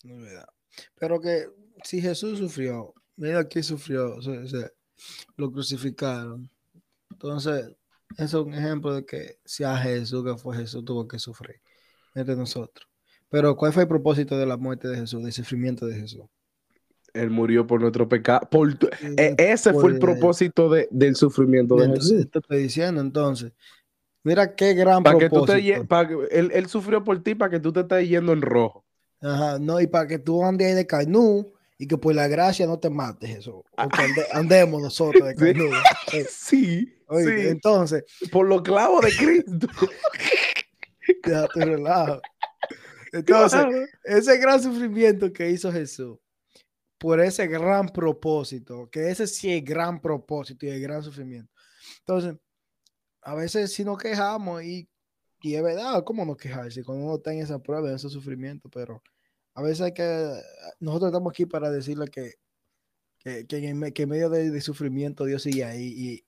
[0.04, 0.48] No es verdad.
[1.00, 1.48] Pero que
[1.84, 4.18] si Jesús sufrió, mira aquí sufrió,
[5.38, 6.50] lo crucificaron.
[7.10, 7.76] Entonces,
[8.18, 11.62] eso es un ejemplo de que si a Jesús, que fue Jesús, tuvo que sufrir
[12.16, 12.88] entre nosotros.
[13.30, 16.24] Pero, ¿cuál fue el propósito de la muerte de Jesús, del sufrimiento de Jesús?
[17.14, 18.48] Él murió por nuestro pecado.
[18.50, 18.78] Por
[19.18, 22.32] eh, ese fue el propósito de- del sufrimiento de Entonces, Jesús.
[22.32, 23.52] te estoy diciendo, entonces,
[24.24, 25.88] mira qué gran Para que tú te propósito.
[25.88, 28.86] para que- él, él sufrió por ti para que tú te estés yendo en rojo.
[29.22, 30.88] Ajá, no, y para que tú andes ahí de
[31.82, 33.66] y que por la gracia no te mates eso.
[33.76, 33.88] Ah.
[33.90, 35.54] Ande- andemos nosotros de Sí.
[35.54, 35.74] canú.
[36.14, 39.68] Eh, Sí, oye, sí, Entonces, por los clavos de Cristo.
[41.26, 42.22] ya te relajo.
[43.12, 43.86] Entonces, Claro.
[44.04, 46.18] ese gran sufrimiento que hizo Jesús,
[47.00, 51.52] por ese gran propósito, que ese sí es gran propósito y el gran sufrimiento.
[52.00, 52.36] Entonces,
[53.24, 54.88] a veces si nos quejamos y,
[55.42, 58.70] y es verdad, ¿cómo no quejarse cuando uno está en esa prueba, en ese sufrimiento?
[58.70, 59.02] Pero
[59.54, 60.34] a veces hay que,
[60.80, 62.34] nosotros estamos aquí para decirle que,
[63.20, 66.26] que, que en, me- que en medio de, de sufrimiento Dios sigue ahí y,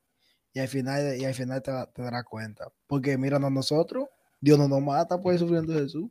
[0.54, 2.72] y al final, y al final te, te darás cuenta.
[2.88, 4.08] Porque miran a nosotros,
[4.40, 6.10] Dios no nos mata por el sufrimiento de Jesús.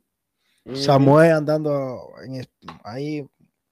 [0.73, 2.47] Samuel andando en
[2.85, 3.27] ahí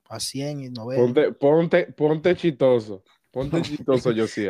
[0.10, 1.02] a 100 y 90.
[1.02, 3.04] Ponte, ponte, ponte chistoso.
[3.32, 4.46] Ponte chistoso, yo sí.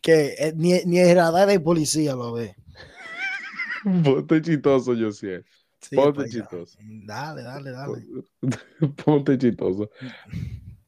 [0.00, 2.54] Que eh, ni, ni el radar de policía lo ve.
[4.04, 5.28] Ponte chistoso, yo sí.
[5.88, 6.30] Sí, Ponte allá.
[6.30, 6.78] chistoso.
[6.82, 8.06] Dale, dale, dale.
[9.04, 9.90] Ponte chistoso.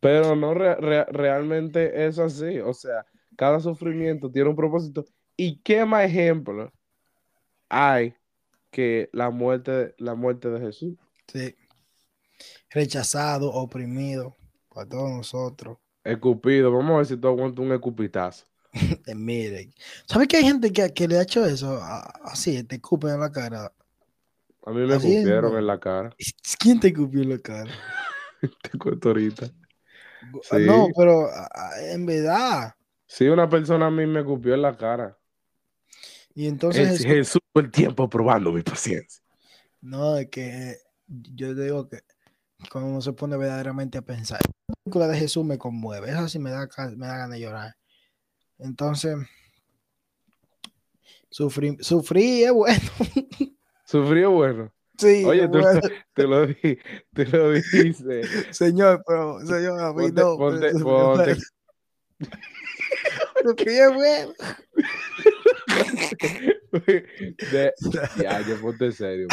[0.00, 2.58] Pero no, re- re- realmente es así.
[2.60, 3.04] O sea,
[3.36, 5.04] cada sufrimiento tiene un propósito.
[5.36, 6.72] ¿Y qué más ejemplo
[7.68, 8.14] hay
[8.70, 10.94] que la muerte, la muerte de Jesús?
[11.28, 11.54] Sí.
[12.70, 14.36] Rechazado, oprimido
[14.68, 15.78] por todos nosotros.
[16.04, 16.72] Escupido.
[16.72, 18.44] Vamos a ver si tú aguantas un escupitazo.
[19.14, 19.72] Miren,
[20.06, 21.78] ¿sabes que hay gente que, que le ha hecho eso?
[21.82, 23.72] A- Así, te escupen en la cara.
[24.66, 26.14] A mí me escupieron en la cara.
[26.58, 27.70] ¿Quién te escupió en la cara?
[28.62, 29.46] Te cuento ahorita.
[30.50, 32.74] Ah, No, pero ah, en verdad.
[33.06, 35.16] Sí, una persona a mí me escupió en la cara.
[36.34, 39.22] Y entonces, Es Jesús- el tiempo probando mi paciencia.
[39.80, 40.76] no, es que
[41.08, 41.98] yo digo que
[42.70, 46.38] cuando uno se pone verdaderamente a pensar, la película de Jesús me conmueve, eso sí
[46.38, 47.76] me da, me da ganas de llorar.
[48.58, 49.16] Entonces,
[51.30, 52.90] sufrí, sufrí es bueno.
[53.90, 54.72] Sufrió bueno.
[54.98, 55.80] Sí, Oye, es tú- bueno.
[56.14, 56.78] Te lo, di,
[57.14, 58.22] te lo dice.
[58.52, 60.36] señor, pero, señor, a mí Ponte, no.
[60.36, 61.30] ponte, pero ponte.
[61.32, 61.52] es
[63.94, 64.34] bueno.
[66.72, 67.72] De-
[68.22, 69.26] ya, ya ponte serio.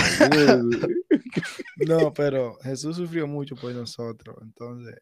[1.87, 4.95] No, pero Jesús sufrió mucho por nosotros, entonces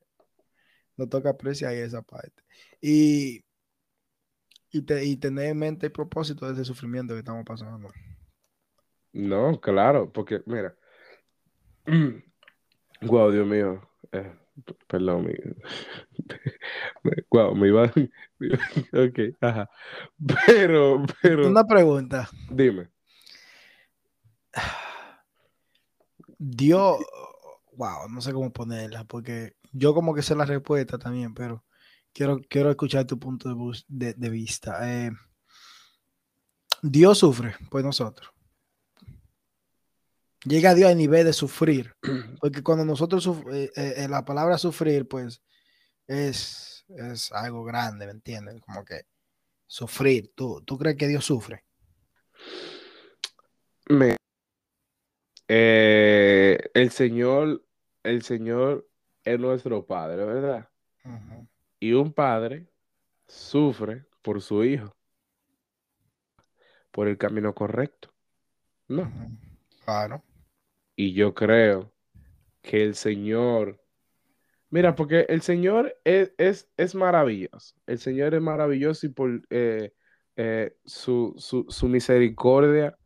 [0.98, 2.44] nos toca apreciar esa parte.
[2.82, 3.44] Y,
[4.72, 7.89] y, te- y tener en mente el propósito de ese sufrimiento que estamos pasando.
[9.15, 10.75] No, claro, porque mira.
[13.01, 13.82] Wow, Dios mío.
[14.12, 14.34] Eh,
[14.88, 15.34] perdón, mi.
[17.32, 17.91] Wow, me iba.
[18.93, 19.69] Ok, ajá.
[20.47, 22.30] Pero, pero, Una pregunta.
[22.49, 22.89] dime.
[26.38, 26.97] Dios,
[27.73, 31.63] wow, no sé cómo ponerla, porque yo como que sé la respuesta también, pero
[32.13, 34.80] quiero, quiero escuchar tu punto de, de- de vista.
[34.89, 35.12] Eh,
[36.82, 38.30] Dios sufre por nosotros.
[40.45, 41.91] Llega a Dios al nivel de sufrir,
[42.39, 45.41] porque cuando nosotros, eh, eh, eh, la palabra sufrir, pues
[46.08, 48.62] es, es algo grande, ¿me entiendes?
[48.62, 49.01] Como que
[49.65, 50.31] sufrir.
[50.36, 51.63] ¿Tú, ¿Tú crees que Dios sufre?
[53.89, 54.17] Me-
[55.47, 57.63] eh, el Señor,
[58.03, 58.88] el Señor
[59.23, 60.69] es nuestro Padre, ¿verdad?
[61.79, 62.67] Y un padre
[63.27, 64.91] sufre por su hijo,
[66.91, 68.12] por el camino correcto.
[68.88, 69.12] No.
[69.84, 70.23] Claro.
[70.95, 71.93] Y yo creo
[72.63, 73.81] que el Señor,
[74.69, 77.75] mira, porque el Señor es, es, es maravilloso.
[77.88, 79.93] El Señor es maravilloso y por eh,
[80.38, 82.99] eh, su, su, su misericordia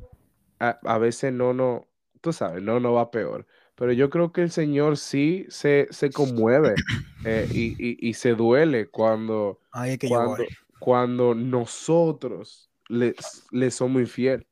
[0.60, 1.90] a, a veces no, no,
[2.22, 3.48] tú sabes, no, no va peor.
[3.76, 6.84] Pero yo creo que el Señor sí se, se conmueve
[7.24, 9.62] eh, y, y- y se duele cuando,
[10.04, 13.16] cuando, cuando nosotros le,
[13.52, 14.48] le somos infiel.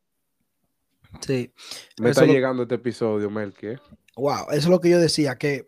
[1.22, 1.54] Sí.
[2.00, 3.78] Me Eso está lo- llegando este episodio, Melque.
[4.16, 5.66] Wow, eso es lo que yo decía, que,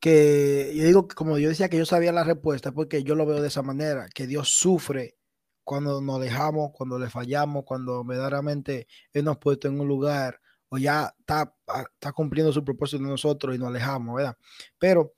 [0.00, 3.24] que yo digo que como yo decía que yo sabía la respuesta, porque yo lo
[3.26, 5.16] veo de esa manera, que Dios sufre
[5.64, 10.38] cuando nos alejamos, cuando le fallamos, cuando verdaderamente Él nos ha puesto en un lugar
[10.68, 14.36] o ya está, ah, está cumpliendo su propósito de nosotros y nos alejamos, ¿verdad?
[14.78, 15.14] Pero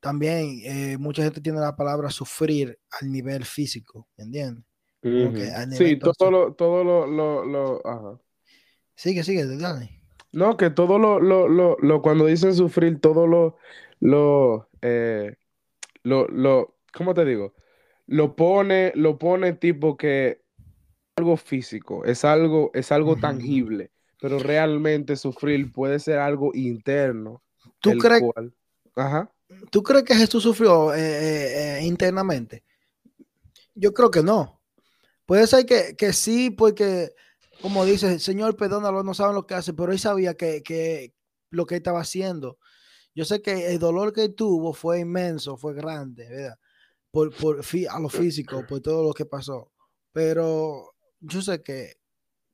[0.00, 4.64] también eh, mucha gente tiene la palabra sufrir al nivel físico, ¿entiendes?
[5.76, 8.18] Sí, todo lo, todo lo, lo, lo- ajá.
[8.96, 10.00] Sigue, sigue, dale.
[10.32, 13.56] No, que todo lo, lo, lo, lo- cuando dicen sufrir, todo lo,
[14.00, 15.36] lo, eh,
[16.04, 17.54] lo, lo, ¿cómo te digo?
[18.06, 20.42] Lo pone, lo pone tipo que
[21.16, 23.20] algo físico, es algo, es algo Ujú.
[23.20, 27.42] tangible, pero realmente sufrir puede ser algo interno,
[27.80, 28.54] ¿Tú crees, cual,
[28.96, 29.32] ajá,
[29.70, 32.62] ¿Tú crees que Jesús sufrió eh, eh, eh, internamente?
[33.74, 34.60] Yo creo que no.
[35.26, 37.10] Puede ser que, que sí, porque,
[37.64, 41.14] como dice, Señor, perdónalo, no saben lo que hace, pero él sabía que, que
[41.48, 42.58] lo que estaba haciendo.
[43.14, 46.58] Yo sé que el dolor que tuvo fue inmenso, fue grande, ¿verdad?
[47.10, 49.72] Por, por a lo físico, por todo lo que pasó.
[50.12, 51.94] Pero yo sé que,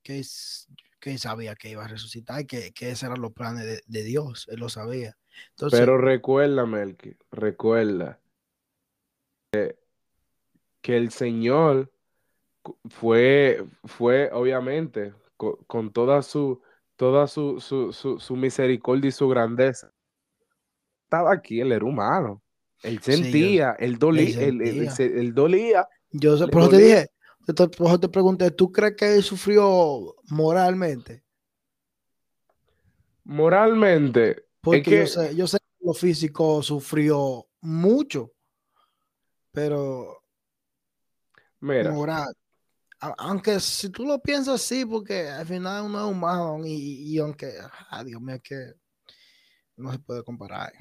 [0.05, 0.23] que,
[1.01, 4.61] que sabía que iba a resucitar, que, que esos eran los planes de, Dios, él
[4.61, 5.19] lo sabía.
[5.57, 8.21] Entonces, pero recuerda, Melqui, recuerda
[9.51, 9.77] que,
[10.85, 11.91] el Señor
[12.91, 16.63] fue, fue obviamente co- con, toda su,
[16.97, 19.93] toda su, su, su, su misericordia y su grandeza.
[21.05, 22.43] Estaba aquí, él era humano.
[22.83, 25.89] Él Sí, sentía, él dolía, él, él- él dolía.
[26.13, 27.07] Yo por eso te dije,
[27.47, 31.25] te- por eso te pregunté, ¿tú crees que él sufrió moralmente?
[33.25, 38.33] Moralmente, Porque es que, yo sé, yo sé que lo físico sufrió mucho,
[39.53, 40.23] pero
[41.61, 42.33] mira, moral,
[43.01, 47.53] aunque si tú lo piensas sí, porque al final uno es humano y, y aunque,
[47.91, 48.75] ah, Dios mío, que
[49.77, 50.73] no se puede comparar.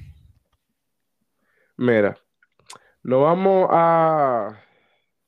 [1.78, 2.18] mira,
[3.04, 4.62] nos vamos a,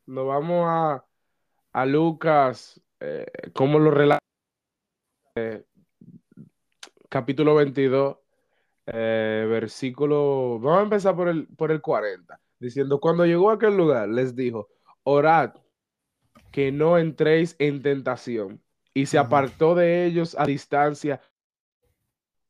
[0.05, 1.05] nos vamos a,
[1.71, 4.19] a Lucas, eh, cómo lo relata,
[5.35, 5.63] eh,
[7.07, 8.17] capítulo 22,
[8.87, 13.77] eh, versículo, vamos a empezar por el, por el 40, diciendo, cuando llegó a aquel
[13.77, 14.67] lugar, les dijo,
[15.03, 15.53] orad
[16.51, 18.61] que no entréis en tentación.
[18.93, 21.21] Y se apartó de ellos a distancia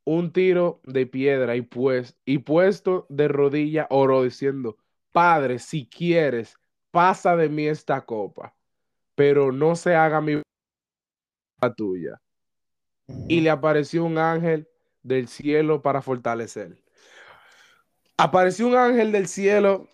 [0.04, 4.78] un tiro de piedra y, pues, y puesto de rodilla oró diciendo,
[5.12, 6.58] Padre, si quieres,
[6.90, 8.56] pasa de mí esta copa,
[9.16, 10.42] pero no se haga mi
[11.62, 12.20] la tuya.
[13.28, 14.68] Y le apareció un ángel
[15.04, 16.82] del cielo para fortalecer.
[18.18, 19.88] Apareció un ángel del cielo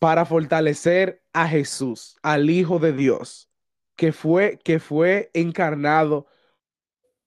[0.00, 3.48] para fortalecer a Jesús, al Hijo de Dios,
[3.96, 6.26] que fue, que fue encarnado.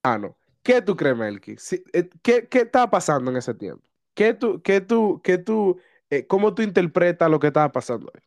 [0.04, 0.38] humano.
[0.64, 1.56] ¿Qué tú crees, Melky?
[1.58, 3.88] Sí, eh, ¿Qué, qué estaba pasando en ese tiempo?
[4.16, 8.22] ¿Qué tú, qué tú, qué tú, eh, cómo tú interpretas lo que estaba pasando ahí?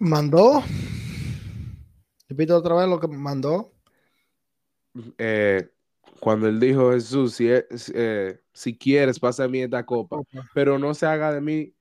[0.00, 0.62] Mandó.
[2.28, 3.72] Repito otra vez lo que mandó.
[5.18, 5.68] Eh,
[6.20, 10.18] cuando él dijo, Jesús, si, es- eh, si quieres, pasa a mí esta copa,
[10.54, 11.74] pero no se haga de mí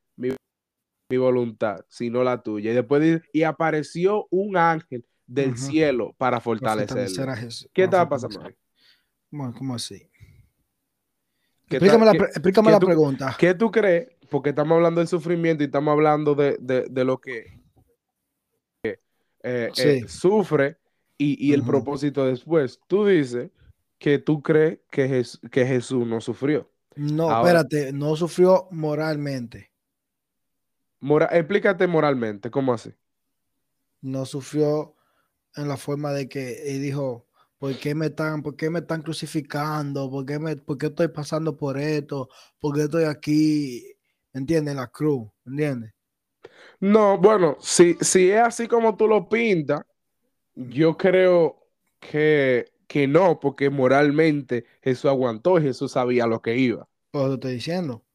[1.09, 2.71] mi, voluntad, sino la tuya.
[2.71, 7.35] Y después y apareció un ángel del cielo para fortalecerlo.
[7.35, 7.69] Jesús.
[7.73, 8.55] ¿Qué estaba pasando ahí?
[9.29, 10.09] Bueno, ¿cómo así?
[11.69, 13.35] ¿Qué Explícame, la, explícame tú- pregunta.
[13.37, 14.09] ¿Qué tú crees?
[14.29, 17.61] Porque estamos hablando del sufrimiento y estamos hablando de, de- de lo que
[18.83, 18.99] eh,
[19.43, 20.07] eh, Sí.
[20.07, 20.77] sufre
[21.17, 22.79] y, y el propósito después.
[22.87, 23.51] Tú dices
[23.97, 26.71] que tú crees que, Jes- que Jesús no sufrió.
[26.95, 29.71] No, Ahora- espérate, no sufrió moralmente.
[30.99, 32.93] Mora- explícate moralmente, ¿cómo así?
[34.01, 34.95] No sufrió
[35.55, 37.27] en la forma de que él dijo,
[37.59, 40.09] ¿por qué me están, por qué me están crucificando?
[40.11, 42.29] ¿Por qué, me, por qué estoy pasando por esto?
[42.59, 43.83] ¿Por qué estoy aquí?
[44.33, 44.73] ¿Entiendes?
[44.73, 45.93] En la cruz, ¿entiendes?
[46.79, 49.81] No, bueno, si, si es así como tú lo pintas,
[50.55, 51.67] yo creo
[51.99, 56.87] que, que no, porque moralmente Jesús aguantó y Jesús sabía lo que iba.
[57.11, 58.05] Eso te estoy diciendo.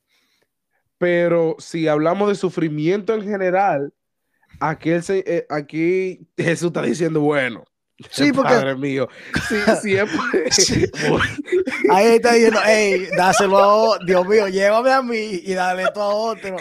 [1.03, 3.93] Pero si hablamos de sufrimiento en general,
[4.61, 7.65] aquí, eh, aquí Jesús está diciendo, bueno,
[8.09, 9.09] Sí, porque Padre mío,
[9.49, 10.17] sí, siempre.
[10.53, 10.87] Sí.
[11.91, 16.01] ahí está diciendo, hey, dáselo a otro, Dios mío, llévame a mí y dale esto
[16.03, 16.57] a otro.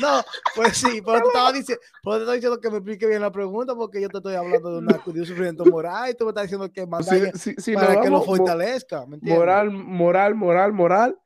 [0.00, 0.22] No,
[0.54, 3.32] pues sí, pero te estaba diciendo, pero te estaba diciendo que me explique bien la
[3.32, 6.30] pregunta porque yo te estoy hablando de, una, de un sufrimiento moral y tú me
[6.30, 9.38] estás diciendo que manda Sí, sí, para nos que lo vamos fortalezca, ¿me entiendes?
[9.38, 11.18] moral, moral, moral, moral.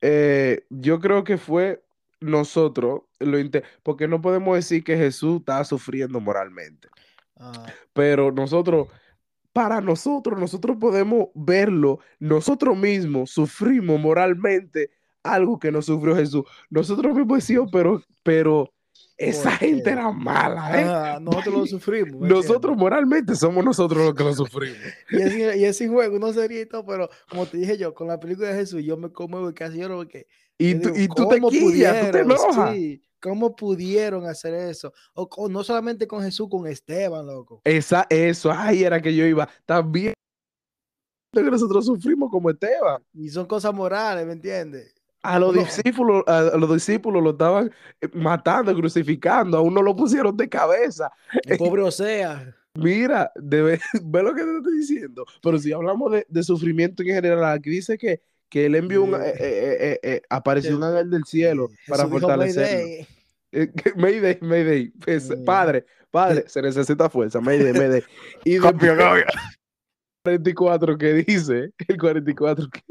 [0.00, 1.85] eh, yo creo que fue
[2.20, 3.38] nosotros, lo
[3.82, 6.88] porque no podemos decir que Jesús estaba sufriendo moralmente.
[7.38, 8.88] Ah, pero nosotros,
[9.52, 14.90] para nosotros, nosotros podemos verlo, nosotros mismos sufrimos moralmente
[15.22, 16.44] algo que no sufrió Jesús.
[16.70, 18.72] Nosotros mismos decimos, pero, pero
[19.16, 20.84] esa gente era mala, ¿eh?
[20.86, 22.20] ah, nosotros lo sufrimos.
[22.20, 24.78] ¿me Nosotros moralmente somos nosotros los que lo sufrimos.
[25.10, 28.48] Y ese, y juego no sería todo, pero como te dije yo, con la película
[28.48, 30.26] de Jesús, yo me conmuevo y casi lloro porque
[30.58, 32.74] Y tú, digo, y tú te ¿cómo quillas, tú te enojas.
[32.74, 34.92] Sí, ¿Cómo pudieron hacer eso?
[35.14, 37.60] O, o no solamente con Jesús, con Esteban, loco.
[37.64, 39.48] Esa, eso, ahí era que yo iba.
[39.64, 40.14] También
[41.32, 43.02] que nosotros sufrimos como Esteban.
[43.12, 44.94] Y son cosas morales, ¿me entiendes?
[45.22, 45.62] A los No.
[45.62, 50.48] discípulos, a, a los discípulos lo estaban eh, matando, crucificando, a uno lo pusieron de
[50.48, 51.10] cabeza.
[51.44, 52.54] El pobre Osea.
[52.74, 55.24] Mira, debe, ve lo que te estoy diciendo.
[55.42, 59.14] Pero si hablamos de, de sufrimiento en general, aquí dice que, que él envió un,
[59.14, 62.86] eh, eh, eh, eh, apareció un ángel del cielo para fortalecerlo.
[62.86, 63.06] "Mayday".
[63.96, 65.44] Mayday, Mayday, pues, Mm.
[65.44, 68.02] padre, padre, se necesita fuerza, Mayday, Mayday.
[68.44, 69.24] Y después,
[70.24, 72.82] 44 que dice, el 44 que,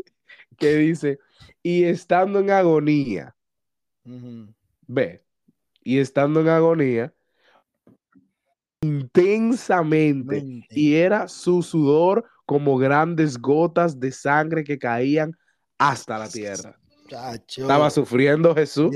[0.57, 1.19] que dice,
[1.61, 3.35] y estando en agonía,
[4.87, 5.23] ve,
[5.83, 7.13] y estando en agonía,
[8.81, 10.67] intensamente, Mente.
[10.69, 15.35] y era su sudor como grandes gotas de sangre que caían
[15.77, 16.77] hasta la tierra.
[17.07, 18.91] Chacho, Estaba sufriendo Jesús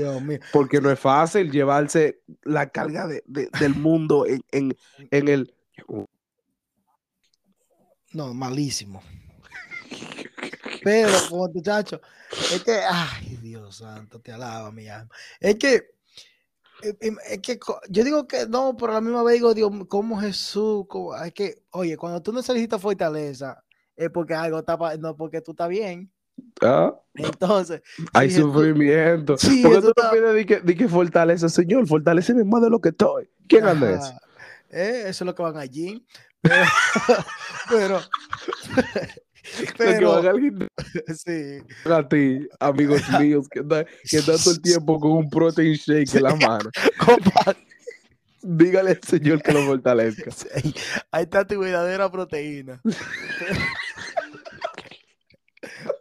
[0.52, 4.76] porque no es fácil llevarse la carga de- de- del mundo en, en-
[5.12, 5.54] en el...
[8.12, 9.00] No, malísimo.
[10.82, 12.00] Pero, como muchacho,
[12.52, 15.10] es que, ay, Dios santo, te alaba mi alma.
[15.38, 15.74] Es que,
[16.82, 19.70] eh, eh, es que yo digo que no, pero a la misma vez digo, Dios,
[19.88, 23.62] como Jesús, como- es que, oye, cuando tú necesitas fortaleza,
[23.94, 26.10] es porque algo está, no porque tú estás bien.
[26.62, 27.82] Ah, Entonces,
[28.12, 29.36] hay sufrimiento.
[29.38, 32.70] Sí, porque tú no está- pides de que, de que fortaleza, Señor, fortaleceme más de
[32.70, 33.28] lo que estoy.
[33.48, 34.12] ¿Quién anda eso?
[34.70, 36.04] Eh, eso es lo que van allí.
[36.42, 36.64] Pero,
[37.68, 38.00] pero,
[39.76, 40.68] pero, van al gimnasio
[41.26, 41.90] sí.
[41.90, 46.34] a ti, amigos míos, que están todo el tiempo con un protein shake en la
[46.36, 46.70] mano.
[48.42, 50.30] Dígale al Señor que lo fortalezca.
[51.10, 52.80] ahí está tu verdadera proteína.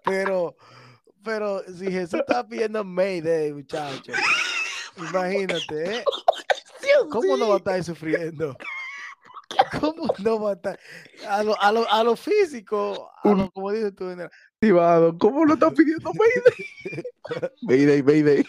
[0.09, 0.55] Pero,
[1.23, 4.11] pero si Jesús está pidiendo Mayday, muchacho,
[4.97, 6.03] imagínate, ¿eh?
[7.11, 8.57] ¿Cómo no va a estar sufriendo?
[9.79, 10.79] ¿Cómo no va a estar?
[11.27, 14.05] A lo, a lo, a lo físico, a lo, como dices tú.
[15.19, 17.03] ¿Cómo lo estás pidiendo Mayday?
[17.61, 18.45] Mayday, Mayday.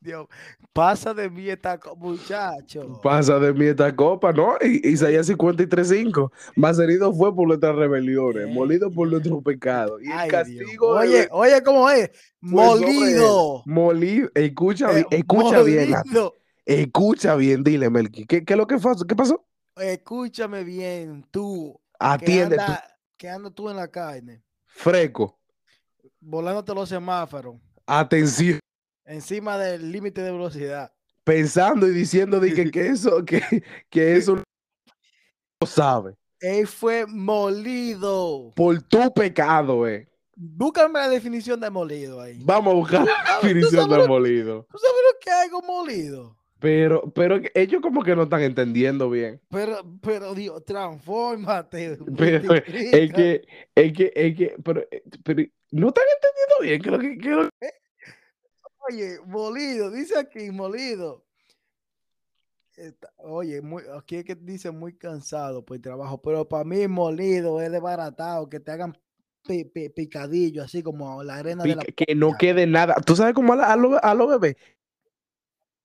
[0.00, 0.26] Dios,
[0.72, 3.00] pasa de mí esta co- muchacho.
[3.02, 4.54] Pasa de mí esta copa, ¿no?
[4.62, 6.30] Isaías 53.5.
[6.56, 10.00] Más herido fue por nuestras rebeliones, molido por nuestros pecados.
[10.02, 10.32] Y el Ay, Dios.
[10.42, 11.98] castigo de- Oye, oye, ¿cómo es?
[11.98, 12.10] sobre él.
[12.40, 13.62] Molido.
[13.66, 14.30] Molido.
[14.34, 15.90] Escucha, Eh, bien, escucha bien.
[15.90, 16.34] molido.
[16.64, 18.24] Escucha bien, dile, Melqui.
[18.26, 19.04] ¿Qué, qué es lo que pasó?
[19.06, 19.44] ¿Qué pasó?
[19.76, 21.78] Escúchame bien, tú.
[21.98, 22.72] Que Atiende, tú,
[23.16, 25.38] que anda tú en la carne, freco.
[26.20, 27.56] volándote los semáforos,
[27.86, 28.58] Atención.
[29.04, 30.92] Encima del límite de velocidad.
[31.24, 33.40] Pensando y diciendo de que, que eso, que,
[33.88, 36.14] que eso no sabe.
[36.40, 38.50] Él fue molido.
[38.56, 40.08] Por tu pecado, eh.
[40.34, 42.40] Búscame la definición de molido ahí.
[42.42, 44.66] Vamos a buscar la Ah, ¿tú definición de molido.
[44.70, 46.36] ¿Tú sabes lo que hay con molido?
[46.58, 49.40] Pero, pero ellos como que no están entendiendo bien.
[49.50, 51.98] Pero, pero, Dios, transfórmate.
[52.16, 53.42] Pero es que,
[53.74, 55.42] es que, es que, pero, eh, pero
[55.72, 57.48] no están entendiendo bien que lo que, que lo-
[58.88, 61.24] Oye, molido, dice aquí, molido.
[62.76, 66.88] Está- oye, muy, aquí es que dice muy cansado por el trabajo, pero para mí
[66.88, 68.96] molido es desbaratado, que te hagan
[69.46, 71.84] pi- pi- picadillo, así como la arena de la...
[71.84, 72.94] que, no quede nada.
[73.04, 74.56] ¿Tú sabes cómo a, la- a los a los bebés?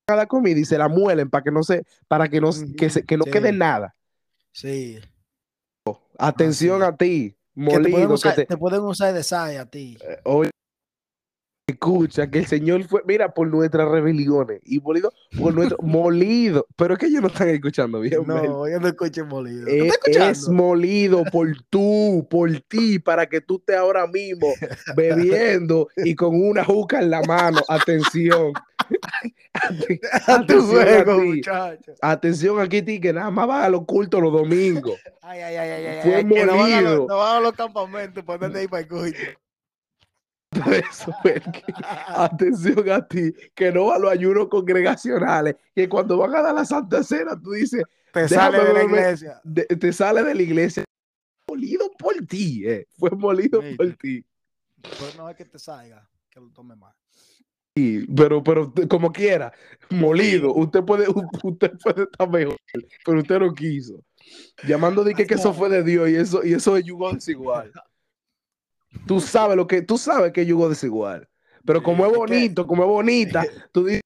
[0.08, 3.06] Cada comida y se la muelen para que no se, para que no, que se,
[3.06, 3.32] que no Sí.
[3.32, 3.94] quede nada.
[4.54, 5.00] Sí.
[6.18, 6.88] Atención sí.
[6.88, 9.66] a ti, Que te pueden, molido, que usar, te, te pueden usar de saya a
[9.70, 9.98] ti.
[10.02, 10.52] eh, oye,
[11.78, 16.94] escucha que el Señor fue, mira, por nuestras rebeliones y molido por nuestro, molido, pero
[16.94, 18.22] es que ellos no están escuchando bien.
[18.26, 19.66] No, yo no escucho molido.
[19.66, 19.92] ¿Tú Eh,
[20.30, 24.48] es molido por tú, por ti, para que tú estés ahora mismo
[24.96, 27.60] bebiendo y con una juca en la mano.
[27.68, 28.54] Atención.
[29.54, 31.28] Ate- A tu atención a juego, ti.
[31.28, 31.94] muchacho.
[32.02, 34.98] Atención aquí, ti, que nada más vas a los cultos los domingos.
[35.22, 36.00] Ay, ay, ay, ay.
[36.02, 37.08] Fue ay, que no van a los- molido.
[37.10, 39.18] No van a los campamentos, ponerte ahí para el culto.
[40.92, 41.14] Eso,
[42.08, 46.56] atención a ti, que no va a los ayunos congregacionales, que cuando van a dar
[46.56, 47.84] la Santa Cena, tú dices,
[48.14, 49.42] Te sale de la iglesia.
[49.44, 50.84] de- te sale de la iglesia.
[51.50, 52.88] Molido por ti, eh.
[52.98, 53.78] Fue molido Mira.
[53.78, 54.26] por ti.
[54.82, 56.94] Pero no es que te salga, que lo tome mal.
[58.16, 59.54] Pero, pero te- como quiera,
[59.92, 61.06] molido, usted puede,
[61.44, 62.58] usted puede estar mejor,
[63.06, 64.04] pero usted no quiso.
[64.68, 67.72] Llamando de que, que eso fue de Dios y eso, y eso es desigual.
[69.06, 71.28] Tú sabes lo que, tú sabes que es yugo desigual.
[71.66, 74.02] Pero como es bonito, como es bonita, tú dices,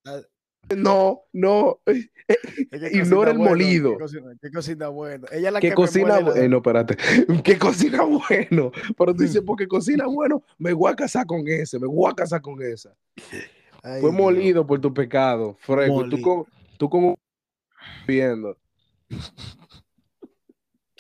[0.76, 1.80] no, no,
[2.92, 3.92] Ignora el bueno, molido.
[3.94, 5.28] Que cocina, que cocina bueno.
[5.32, 6.98] Ella es la que que, cocina, eh, la- no, espérate,
[7.44, 11.78] que cocina bueno, pero tú dices, porque cocina bueno, me voy a casar con ese,
[11.80, 12.96] me voy a casar con esa.
[13.84, 14.14] Ay, Fue Dios.
[14.14, 15.58] molido por tu pecado.
[15.66, 17.20] Tú como, tú como
[18.08, 18.56] viendo.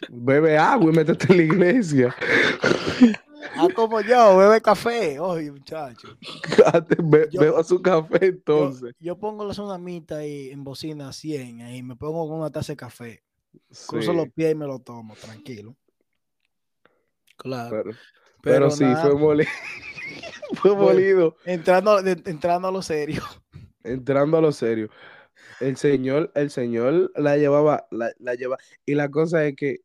[0.09, 2.15] Bebe agua y métete en la iglesia.
[3.55, 5.19] Ah, como yo, bebe café.
[5.19, 6.07] Oye, muchacho.
[7.03, 8.93] Be- Yo- Beba su café entonces.
[8.99, 12.77] yo pongo la sonamita ahí en bocina 100 ahí, me pongo con una taza de
[12.77, 13.23] café.
[13.87, 15.75] Cruzo Sí, los pies y me lo tomo, tranquilo.
[17.37, 17.69] Claro.
[17.69, 17.83] pero,
[18.41, 19.49] Pero, pero sí, fue molido.
[20.61, 21.35] fue molido.
[21.45, 23.23] entrando, de- entrando a lo serio.
[23.83, 24.89] Entrando a lo serio.
[25.59, 28.57] El Señor, el Señor la llevaba, la, la lleva.
[28.85, 29.77] Y la cosa es que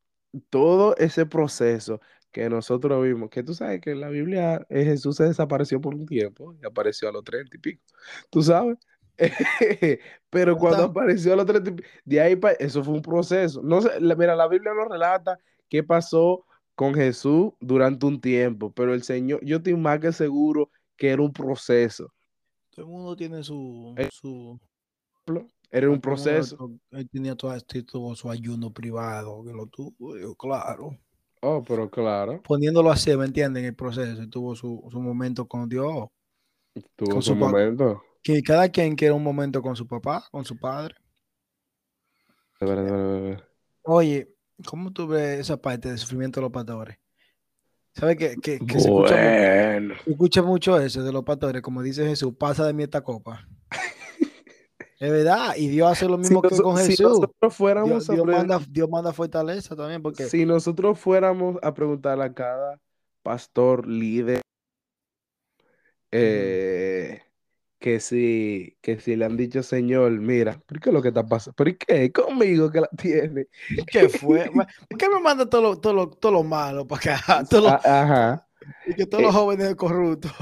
[0.50, 2.00] todo ese proceso
[2.36, 5.94] que nosotros vimos, que tú sabes que en la Biblia eh, Jesús se desapareció por
[5.94, 7.82] un tiempo y apareció a los treinta y pico.
[8.28, 8.76] ¿Tú sabes?
[10.28, 13.62] Pero cuando apareció a los treinta y pico, de ahí para eso fue un proceso.
[13.62, 15.38] No sé, la- mira, la Biblia nos relata
[15.70, 20.70] qué pasó con Jesús durante un tiempo, pero el Señor, yo estoy más que seguro
[20.94, 22.12] que era un proceso.
[22.68, 23.94] Todo el mundo tiene su.
[23.96, 24.60] Eh, su
[25.70, 26.70] Era un todo proceso.
[26.90, 30.98] Él tenía todo, tuvo su ayuno privado, que lo tuvo, claro.
[31.42, 33.64] Oh, pero claro, Poniéndolo así, ¿me entienden?
[33.64, 34.28] El proceso.
[34.28, 36.08] tuvo su, su momento con Dios.
[36.96, 38.02] tuvo Con su momento.
[38.22, 40.96] Que cada quien quiere un momento con su papá, con su padre.
[42.60, 43.44] De verdad, de verdad, de verdad.
[43.82, 44.34] Oye,
[44.66, 46.98] ¿cómo tú ves esa parte del sufrimiento de los pastores?
[47.94, 51.62] ¿Sabes que, que, que se, escucha, mu- Bueno, se escucha mucho eso de los pastores?
[51.62, 53.46] Como dice Jesús, pasa de mí esta copa.
[54.98, 57.06] Es verdad, y Dios hace lo si, mismo que noso- con si Jesús.
[57.20, 61.74] nosotros fuéramos Dios, a Dios manda, Dios manda fortaleza también, porque si nosotros fuéramos a
[61.74, 62.80] preguntarle a cada
[63.22, 64.40] pastor, líder,
[66.12, 67.22] eh,
[67.78, 71.26] que si, que si le han dicho, Señor, mira, ¿por qué es lo que está
[71.26, 71.54] pasando?
[71.56, 72.10] ¿Por qué?
[72.10, 73.48] Conmigo que la tiene.
[73.90, 74.50] ¿qué fue?
[74.88, 77.44] ¿Por qué me manda todo lo, todo lo, todo lo malo para acá?
[77.50, 78.48] Todo lo- Ajá.
[78.86, 80.32] y que todos los jóvenes corruptos.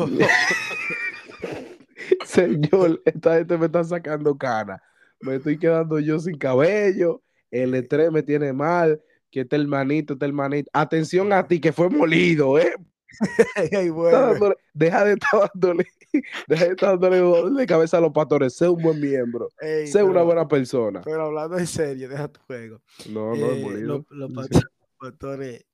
[2.26, 4.82] Señor, esta gente me está sacando cana.
[5.20, 9.00] me estoy quedando yo sin cabello, el estrés me tiene mal,
[9.30, 10.70] que este hermanito, este hermanito.
[10.72, 12.74] Atención a ti, que fue molido, ¿eh?
[13.70, 15.86] Dándole- deja de estar dándole,
[16.48, 20.02] deja de estar dándole de cabeza a los pastores, sé un buen miembro, Ey, sé
[20.02, 21.00] una buena persona.
[21.04, 22.80] Pero hablando en serio, deja tu juego.
[23.10, 23.86] No, no, Eh, molido.
[23.86, 25.64] los, los pastores, los pastores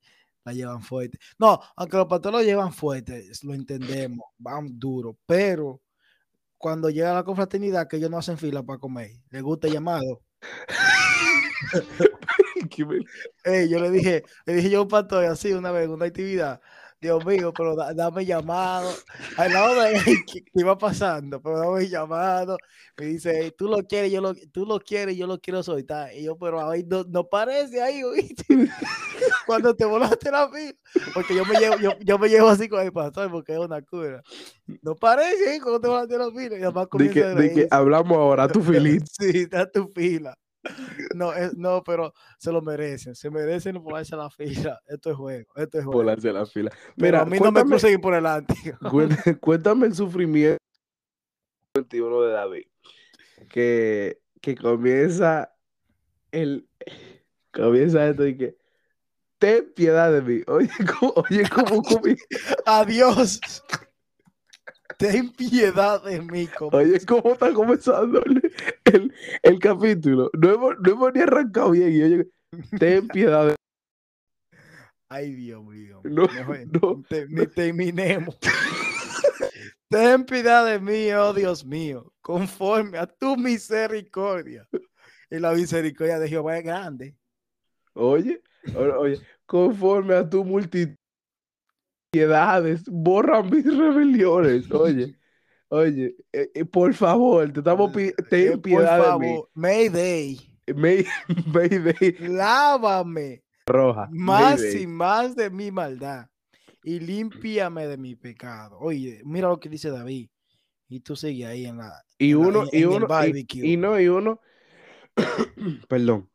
[0.45, 1.19] la llevan fuerte.
[1.39, 5.81] No, aunque los pastores lo llevan fuerte, lo entendemos, van duro, pero
[6.61, 10.23] cuando llega la confraternidad, que ellos no hacen fila para comer, les gusta el llamado.
[12.71, 13.05] Que me-
[13.45, 16.61] Ey, yo le dije, le dije yo a un pastor así una vez una actividad.
[17.01, 18.91] Dios mío, pero da- dame llamado.
[19.37, 22.59] Al lado de él que, que iba pasando, pero dame llamado.
[22.99, 26.13] Me dice, "Ey, tú lo quieres, yo lo, tú lo quieres, yo lo quiero soltar.
[26.15, 28.45] Y yo, pero ahí no, no parece ahí, ¿oíste?
[29.47, 30.75] Cuando te volaste la fila.
[31.15, 33.81] Porque yo me llevo, yo, yo me llevo así con el pastor porque es una
[33.83, 34.23] cura.
[34.83, 36.59] No parece ahí cuando te volaste la fila.
[36.59, 37.69] Y además que, comienza di que reírse.
[37.71, 39.07] hablamos ahora, tu filito.
[39.19, 40.37] Sí, está tu fila.
[41.15, 43.15] No, es, no, pero se lo merecen.
[43.15, 44.81] Se merecen volarse la fila.
[44.87, 45.53] Esto es juego.
[45.57, 45.99] Esto es juego.
[45.99, 46.71] Volarse la fila.
[46.71, 48.55] Pero Mira, a mí no me crucen por delante.
[48.91, 50.59] cuéntame, cuéntame el sufrimiento
[51.75, 52.67] 21 de David.
[53.49, 55.55] Que, que comienza
[56.31, 56.69] el
[57.53, 58.57] comienza esto y que
[59.39, 60.43] ten piedad de mí.
[60.47, 60.69] Oye,
[61.01, 62.25] ¿cómo, oye, cómo comienza?
[62.67, 63.41] Adiós.
[65.01, 66.47] Ten piedad de mí.
[66.73, 68.53] Oye, ¿cómo está comenzando el,
[68.85, 70.31] el, el capítulo?
[70.35, 71.91] No hemos, no hemos ni arrancado bien.
[71.91, 72.29] Y oye,
[72.79, 73.55] ten piedad de
[75.09, 76.03] Ay, Dios mío.
[76.05, 78.39] No, Mejor no, te- ni terminemos.
[79.89, 84.69] Ten piedad de mí, oh Dios mío, conforme a tu misericordia.
[85.31, 87.17] Y la misericordia de Jehová es grande.
[87.95, 88.43] Oye,
[88.77, 90.95] oye, conforme a tu multitud
[92.11, 94.71] piedades, borra mis rebeliones.
[94.71, 95.17] Oye,
[95.69, 99.27] oye, eh, eh, por favor, te estamos Eh, ten por piedad de mí.
[99.27, 100.39] favor, Mayday,
[100.75, 101.07] May-
[101.47, 104.09] Mayday lávame roja.
[104.11, 104.83] más Mayday.
[104.83, 106.27] y más de mi maldad
[106.83, 108.79] y límpiame de mi pecado.
[108.81, 110.29] Oye, mira lo que dice David.
[110.89, 111.93] Y tú sigues ahí en la.
[112.19, 113.07] Y en la- uno, en- y uno,
[113.53, 114.41] y, no, y uno,
[115.89, 116.29] perdón,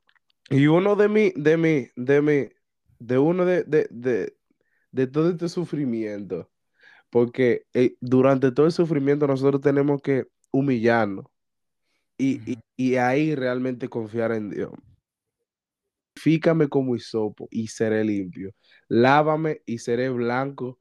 [0.49, 2.49] y uno de mi, de mi, de mi,
[2.99, 4.37] de uno de, de, de,
[4.95, 6.49] de todo este sufrimiento,
[7.09, 11.25] porque eh, durante todo el sufrimiento nosotros tenemos que humillarnos
[12.17, 14.71] y, y, y ahí realmente confiar en Dios.
[16.17, 18.51] Fícame como hisopo y seré limpio.
[18.87, 20.79] Lávame y seré blanco.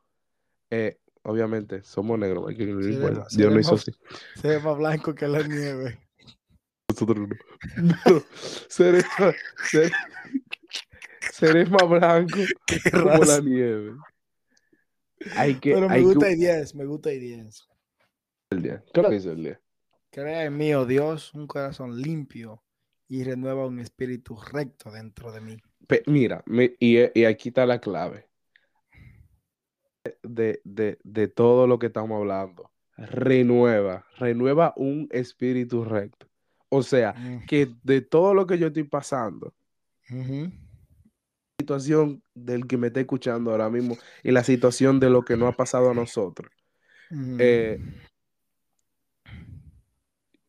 [0.70, 3.90] Eh, obviamente, somos negros, hay que Dios no hizo así.
[4.36, 5.98] Se ve más blanco que la nieve.
[6.88, 7.36] Nosotros no.
[8.06, 8.22] No,
[8.68, 9.34] seré, más-
[9.70, 9.90] seré,
[11.30, 13.94] seré más blanco Qué como la nieve.
[15.36, 17.68] Hay que, Pero me hay que gusta el 10, me gusta el 10.
[18.50, 18.84] el día.
[18.92, 19.60] ¿Qué es lo que dice el día?
[20.10, 22.62] Crea en mí, oh Dios, un corazón limpio
[23.08, 25.56] y renueva un espíritu recto dentro de mí.
[25.86, 28.28] Pe- mira, mi- y, y aquí está la clave
[30.22, 32.70] de, de, de todo lo que estamos hablando.
[32.96, 36.28] Renueva, renueva un espíritu recto.
[36.68, 39.52] O sea, Mm, que de todo lo que yo estoy pasando.
[41.64, 45.46] Situación del que me está escuchando ahora mismo y la situación de lo que no
[45.46, 46.50] ha pasado a nosotros.
[47.38, 47.80] Eh,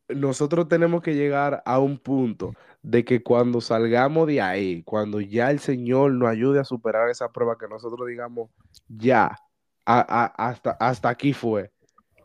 [0.08, 5.50] nosotros tenemos que llegar a un punto de que cuando salgamos de ahí, cuando ya
[5.50, 8.50] el Señor nos ayude a superar esa prueba, que nosotros digamos,
[8.86, 9.36] ya,
[9.84, 11.70] a- a- hasta, hasta aquí fue.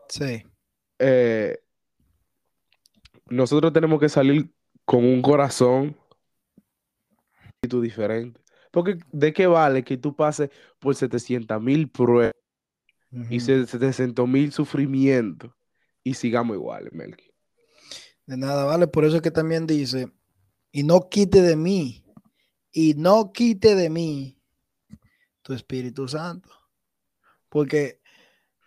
[0.08, 0.44] Sí.
[0.98, 1.58] eh,
[3.30, 4.52] nosotros tenemos que salir
[4.84, 5.96] con un corazón
[7.62, 8.41] espíritu diferente.
[8.72, 10.50] Porque ¿de qué vale que tú pases
[10.80, 12.34] por 700 mil pruebas
[13.28, 13.66] y ujú.
[13.66, 15.52] 700 mil sufrimientos
[16.02, 17.32] y sigamos iguales, Melqui?
[18.26, 18.86] De nada, vale.
[18.88, 20.12] Por eso es que también dice,
[20.72, 22.04] y no quite de mí,
[22.72, 24.38] y no quite de mí
[25.42, 26.50] tu Espíritu Santo.
[27.48, 28.00] Porque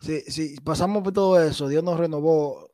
[0.01, 2.71] si, si pasamos por todo eso, Dios nos renovó,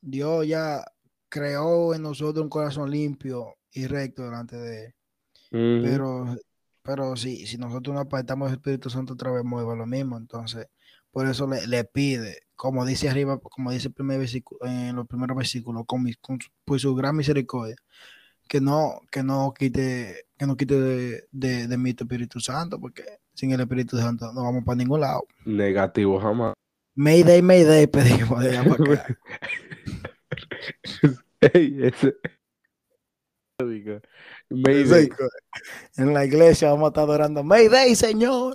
[0.00, 0.84] Dios ya
[1.28, 4.94] creó en nosotros un corazón limpio y recto delante de él.
[5.82, 6.24] Pero,
[6.84, 10.18] pero si, si nosotros no apartamos el Espíritu Santo otra vez, mueve lo mismo.
[10.18, 10.66] Entonces,
[11.10, 15.06] por eso le, le pide, como dice arriba, como dice el primer versículo, en los
[15.06, 17.76] primeros versículos, con, mi- con su- por su gran misericordia,
[18.48, 22.78] que no, que no quite, que no quite de, de, de mí tu Espíritu Santo,
[22.78, 25.22] porque sin el Espíritu Santo no vamos para ningún lado.
[25.46, 26.52] Negativo, jamás.
[26.96, 29.18] Mayday, Mayday, pedimos de allá para acá.
[31.40, 32.14] Ey, ese-
[34.50, 35.08] Mayday.
[35.96, 38.54] En la iglesia vamos a estar adorando Mayday, Señor.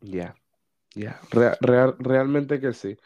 [0.00, 0.34] Ya,
[0.94, 2.96] ya, Rea- real- realmente que sí.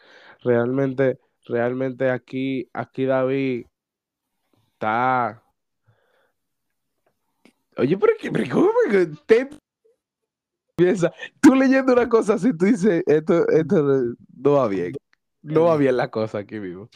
[0.43, 3.65] Realmente realmente aquí, aquí David
[4.73, 5.43] está.
[7.77, 8.71] Oye, pero qué, pero ¿cómo
[9.25, 9.49] te
[10.75, 11.11] piensa?
[11.41, 14.93] Tú leyendo una cosa así, tú dices, esto, esto no- no va bien.
[15.41, 16.89] No va bien la cosa aquí vivo.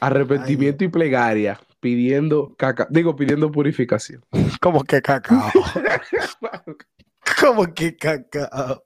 [0.00, 4.24] Arrepentimiento y plegaria, pidiendo caca, digo, pidiendo purificación.
[4.60, 5.50] ¿Cómo que cacao?
[7.40, 8.84] ¿Cómo que cacao?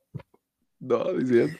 [0.78, 1.56] No, diciendo.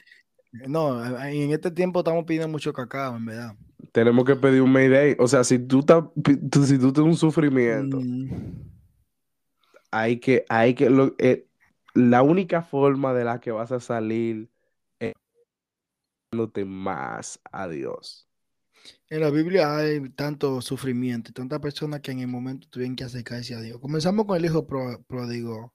[0.67, 3.55] No, en este tiempo estamos pidiendo mucho cacao, en verdad.
[3.91, 5.15] Tenemos que pedir un Mayday.
[5.19, 8.29] O sea, si tú estás, si tú tienes un sufrimiento, Mm,
[9.91, 11.47] hay que, hay que, lo- eh,
[11.93, 14.49] la única forma de la que vas a salir
[14.99, 15.13] es
[16.31, 18.26] dándote más a Dios.
[19.09, 23.55] En la Biblia hay tanto sufrimiento tantas personas que en el momento tuvieron que acercarse
[23.55, 23.79] a Dios.
[23.79, 25.73] Comenzamos con el hijo pródigo,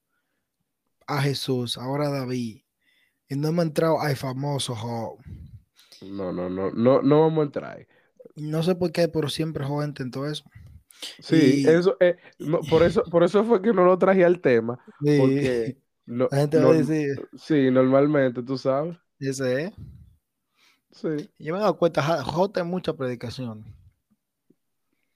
[1.06, 2.62] a Jesús, ahora a David.
[3.28, 5.18] Y no hemos entrado al famoso Job.
[6.02, 7.86] No, no, no, no, no vamos a entrar ahí.
[8.36, 10.44] No sé por qué, pero siempre Job intentó eso.
[11.20, 14.40] Sí, Y- eso, eh, no, por eso, por eso fue que no lo traje al
[14.40, 19.64] tema, Sí, porque no, la gente va a no- decir, sí, normalmente, tú sabes, ese
[19.64, 19.72] es.
[20.92, 23.64] Sí, Yo me he dado cuenta, Job tiene mucha predicación.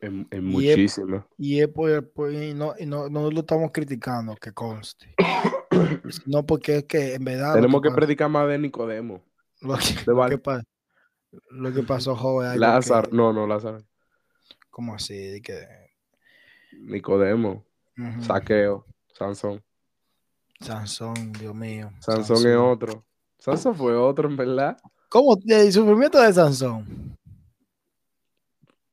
[0.00, 1.26] es, es Y es- muchísimo.
[1.38, 5.14] Y, es por- por- y no, y no, no lo estamos criticando, que conste.
[6.26, 7.48] No porque es que en verdad.
[7.48, 9.22] lo Tenemos que predicar más de Nicodemo.
[9.60, 10.62] Lo que, de lo que pa-
[11.50, 12.58] lo que pasó, joven.
[12.58, 13.82] Lázaro, que- no, no, Lázaro.
[14.70, 15.14] ¿Cómo así?
[15.16, 15.66] De que,
[16.80, 17.64] Nicodemo,
[18.20, 19.62] Saqueo, Sansón.
[20.60, 21.90] Sansón, Dios mío.
[22.00, 23.04] Sansón es otro.
[23.38, 24.78] Sansón fue otro, en verdad.
[25.08, 25.38] ¿Cómo?
[25.46, 26.84] El sufrimiento de Sansón.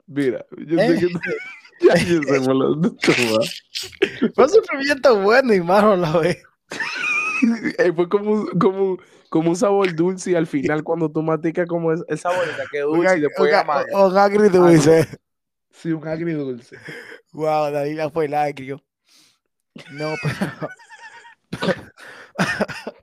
[0.06, 1.00] Mira, yo Eh.
[1.00, 2.40] sé que ya yo sé
[3.38, 3.64] vas.
[4.36, 6.38] Fue un sufrimiento bueno y malo a la vez.
[7.78, 8.98] Eh, Fue como, un- como,
[9.30, 12.80] como un sabor dulce y al final cuando tú maticas como es, el sabor que
[12.80, 14.08] dulce y después un, amargo.
[14.08, 15.10] un agridulce.
[15.70, 16.78] Sí, un agridulce.
[17.34, 18.82] Wow, David ya fue el agrio.
[19.92, 20.70] No, pero.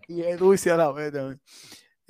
[0.08, 1.38] y es dulce a la vez también.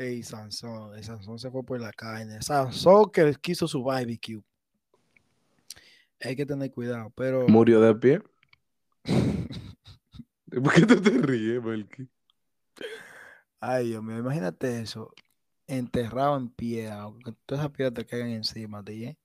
[0.00, 2.40] Ey, Sansón, el Sansón se fue por la carne.
[2.40, 4.42] Sansón que quiso su barbecue.
[6.22, 7.46] Hay que tener cuidado, pero.
[7.48, 8.22] Murió de pie.
[10.50, 12.08] ¿Por qué tú te ríes, Melky?
[13.60, 15.12] Ay, Dios mío, imagínate eso.
[15.66, 17.10] Enterrado en piedra.
[17.22, 19.18] Que todas esas piedras te caigan encima de ¿eh?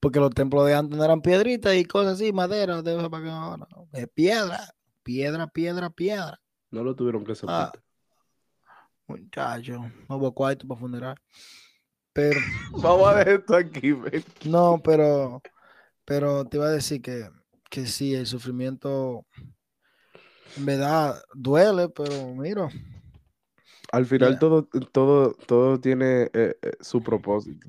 [0.00, 5.46] Porque los templos de antes no eran piedritas y cosas así, madera, de piedra, piedra,
[5.46, 6.40] piedra, piedra.
[6.70, 7.70] No lo tuvieron que Ah.
[9.06, 11.16] Muchacho, no hubo cuarto para funeral.
[12.12, 12.40] Pero,
[12.82, 13.92] Vamos a dejar esto aquí,
[14.46, 15.42] no, pero,
[16.04, 17.28] pero te iba a decir que,
[17.70, 19.26] que sí, el sufrimiento
[20.56, 22.68] en verdad duele, pero mira,
[23.92, 24.40] Al final Mira.
[24.40, 27.68] todo, todo, todo tiene eh, eh, su propósito.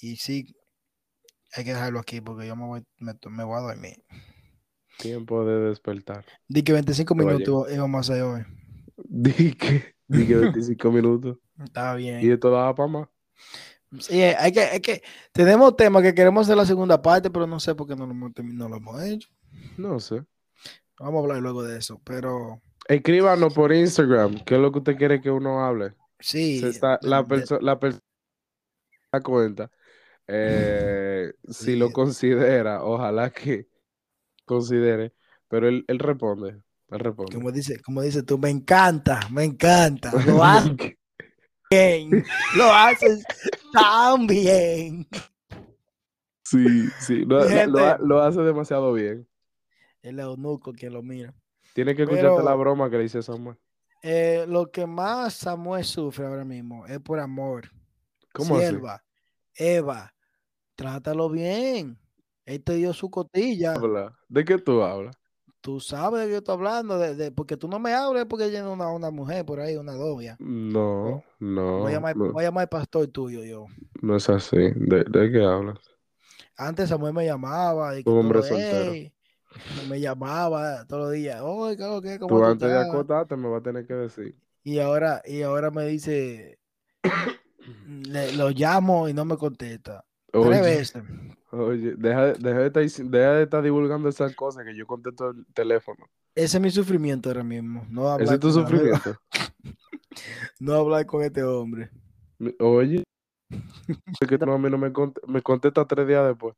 [0.00, 0.54] y sí,
[1.54, 4.04] hay que dejarlo aquí porque yo me voy, me, me voy a dormir.
[4.96, 6.24] Tiempo de despertar.
[6.48, 8.42] Di que 25 Te va a minutos íbamos a hacer hoy.
[9.22, 11.38] Di que, di que 25 minutos.
[11.62, 12.20] Está bien.
[12.24, 13.08] Y esto daba para más.
[13.98, 15.02] Sí, eh, hay que, hay que,
[15.32, 18.14] tenemos temas que queremos hacer la segunda parte, pero no sé por qué no lo
[18.14, 19.28] no lo hemos hecho.
[19.76, 20.22] No sé.
[21.00, 24.44] Vamos a hablar luego de eso, pero Escríbanos por Instagram.
[24.44, 25.94] ¿Qué es lo que usted quiere que uno hable?
[26.20, 26.60] sí.
[26.60, 27.78] Se está, de- la persona
[29.12, 29.70] la cuenta.
[30.26, 33.68] eh, si lo considera, ojalá que
[34.44, 35.14] considere.
[35.48, 36.60] Pero él, él responde.
[37.32, 40.10] Como dice, como dice tú, me encanta, me encanta.
[40.26, 40.96] Lo haces
[41.70, 42.24] bien,
[42.56, 43.22] lo haces
[43.74, 45.06] tan bien.
[46.44, 47.24] sí, sí.
[47.26, 47.40] Lo,
[47.98, 49.28] lo- hace demasiado bien.
[50.02, 51.34] El eunuco quien lo mira.
[51.74, 53.56] Tiene que escucharte Pero- la broma que le dice Samuel.
[54.02, 57.68] Eh, lo que más Samuel sufre ahora mismo es por amor.
[58.32, 58.66] ¿Cómo así?
[58.66, 59.02] Sierva,
[59.54, 60.14] Eva,
[60.76, 61.98] trátalo bien.
[62.46, 63.74] Él te dio su cotilla.
[64.28, 65.14] ¿De qué tú hablas?
[65.60, 68.46] Tú sabes de qué yo estoy hablando, de, de- porque tú no me hablas porque
[68.46, 70.36] es una, una mujer por ahí, una novia.
[70.40, 73.66] No, no, voy, a llamar, no, voy a llamar al pastor tuyo yo.
[74.02, 74.56] no es así.
[74.56, 75.78] ¿De, de qué hablas?
[76.56, 78.92] Antes Samuel me llamaba y que Un hombre todo, soltero.
[79.88, 82.18] Me llamaba todos los días, oye, ¿qué es lo que?
[82.18, 84.36] ¿Cómo Tú tú antes de estás?" acotarte me vas a tener que decir.
[84.62, 86.58] Y ahora, y ahora me dice,
[87.86, 90.04] le- lo llamo y no me contesta.
[90.38, 91.02] Tres Oye, veces.
[91.50, 94.86] Oye, deja, de- deja de estar, dici- deja de estar divulgando esas cosas que yo
[94.86, 96.06] contesto el teléfono.
[96.34, 97.84] Ese es mi sufrimiento ahora mismo.
[97.90, 99.16] No hablar, Ese es tu sufrimiento.
[100.60, 101.90] no hablar con este hombre.
[102.60, 103.02] Oye,
[103.50, 106.54] es que tú a mí no me, cont- me contesta tres días después.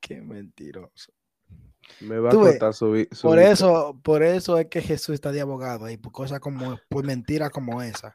[0.00, 1.12] Qué mentiroso.
[2.00, 4.80] Me va a Tú ves, contar su, vi- su Por eso, por eso es que
[4.80, 8.14] Jesús está de abogado ahí, por cosas como, por mentiras como esa.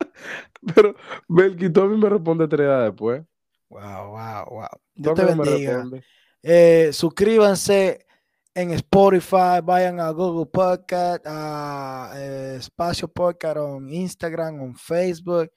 [0.74, 0.94] Pero
[1.28, 3.22] Melqui, tú a mí me responde tres días después.
[3.68, 4.68] Wow, wow, wow.
[4.94, 5.84] Dios te bendiga.
[6.42, 8.06] Eh, suscríbanse
[8.54, 15.52] en Spotify, vayan a Google Podcast, a eh, Espacio Podcast en Instagram, en Facebook,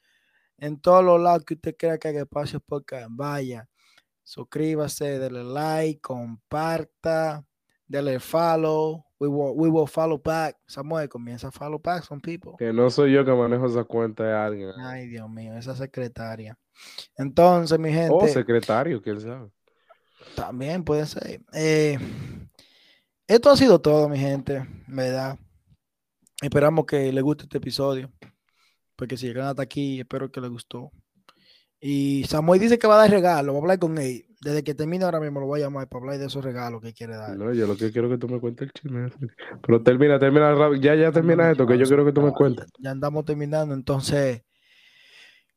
[0.58, 3.68] en todos los lados que usted crea que hay Espacio Podcast, vaya.
[4.22, 7.44] Suscríbase, dele like, comparta,
[7.86, 9.04] dele follow.
[9.22, 10.56] We will, we will follow back.
[10.66, 12.54] Samuel, comienza a follow back some people.
[12.58, 14.70] Que no soy yo que manejo esa cuenta de alguien.
[14.80, 16.58] Ay, Dios mío, esa secretaria.
[17.16, 18.12] Entonces, mi gente.
[18.12, 19.48] O secretario, quién sabe.
[20.34, 21.40] También puede ser.
[21.52, 22.00] Eh,
[23.28, 25.38] esto ha sido todo, mi gente, ¿verdad?
[26.42, 28.10] Esperamos que les guste este episodio.
[28.96, 30.90] Porque si llegan hasta aquí, espero que les gustó.
[31.80, 33.52] Y Samuel dice que va a dar regalo.
[33.52, 34.26] Va a hablar con él.
[34.42, 36.92] Desde que termine ahora mismo lo voy a llamar para hablar de esos regalos que
[36.92, 37.36] quiere dar.
[37.36, 39.08] No, yo lo que quiero es que tú me cuentes el chisme.
[39.64, 42.66] Pero termina, termina, ya, ya termina esto, que yo quiero que tú me cuentes.
[42.80, 44.42] Ya andamos terminando, entonces.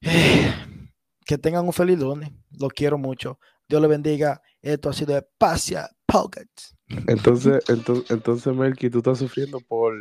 [0.01, 0.53] eh,
[1.25, 2.31] que tengan un feliz lunes.
[2.59, 3.39] Los quiero mucho.
[3.67, 4.39] Dios les bendiga.
[4.61, 6.75] Esto ha sido Espacia Pockets.
[7.07, 9.93] Entonces, entonces, entonces, Melqui, tú estás sufriendo por,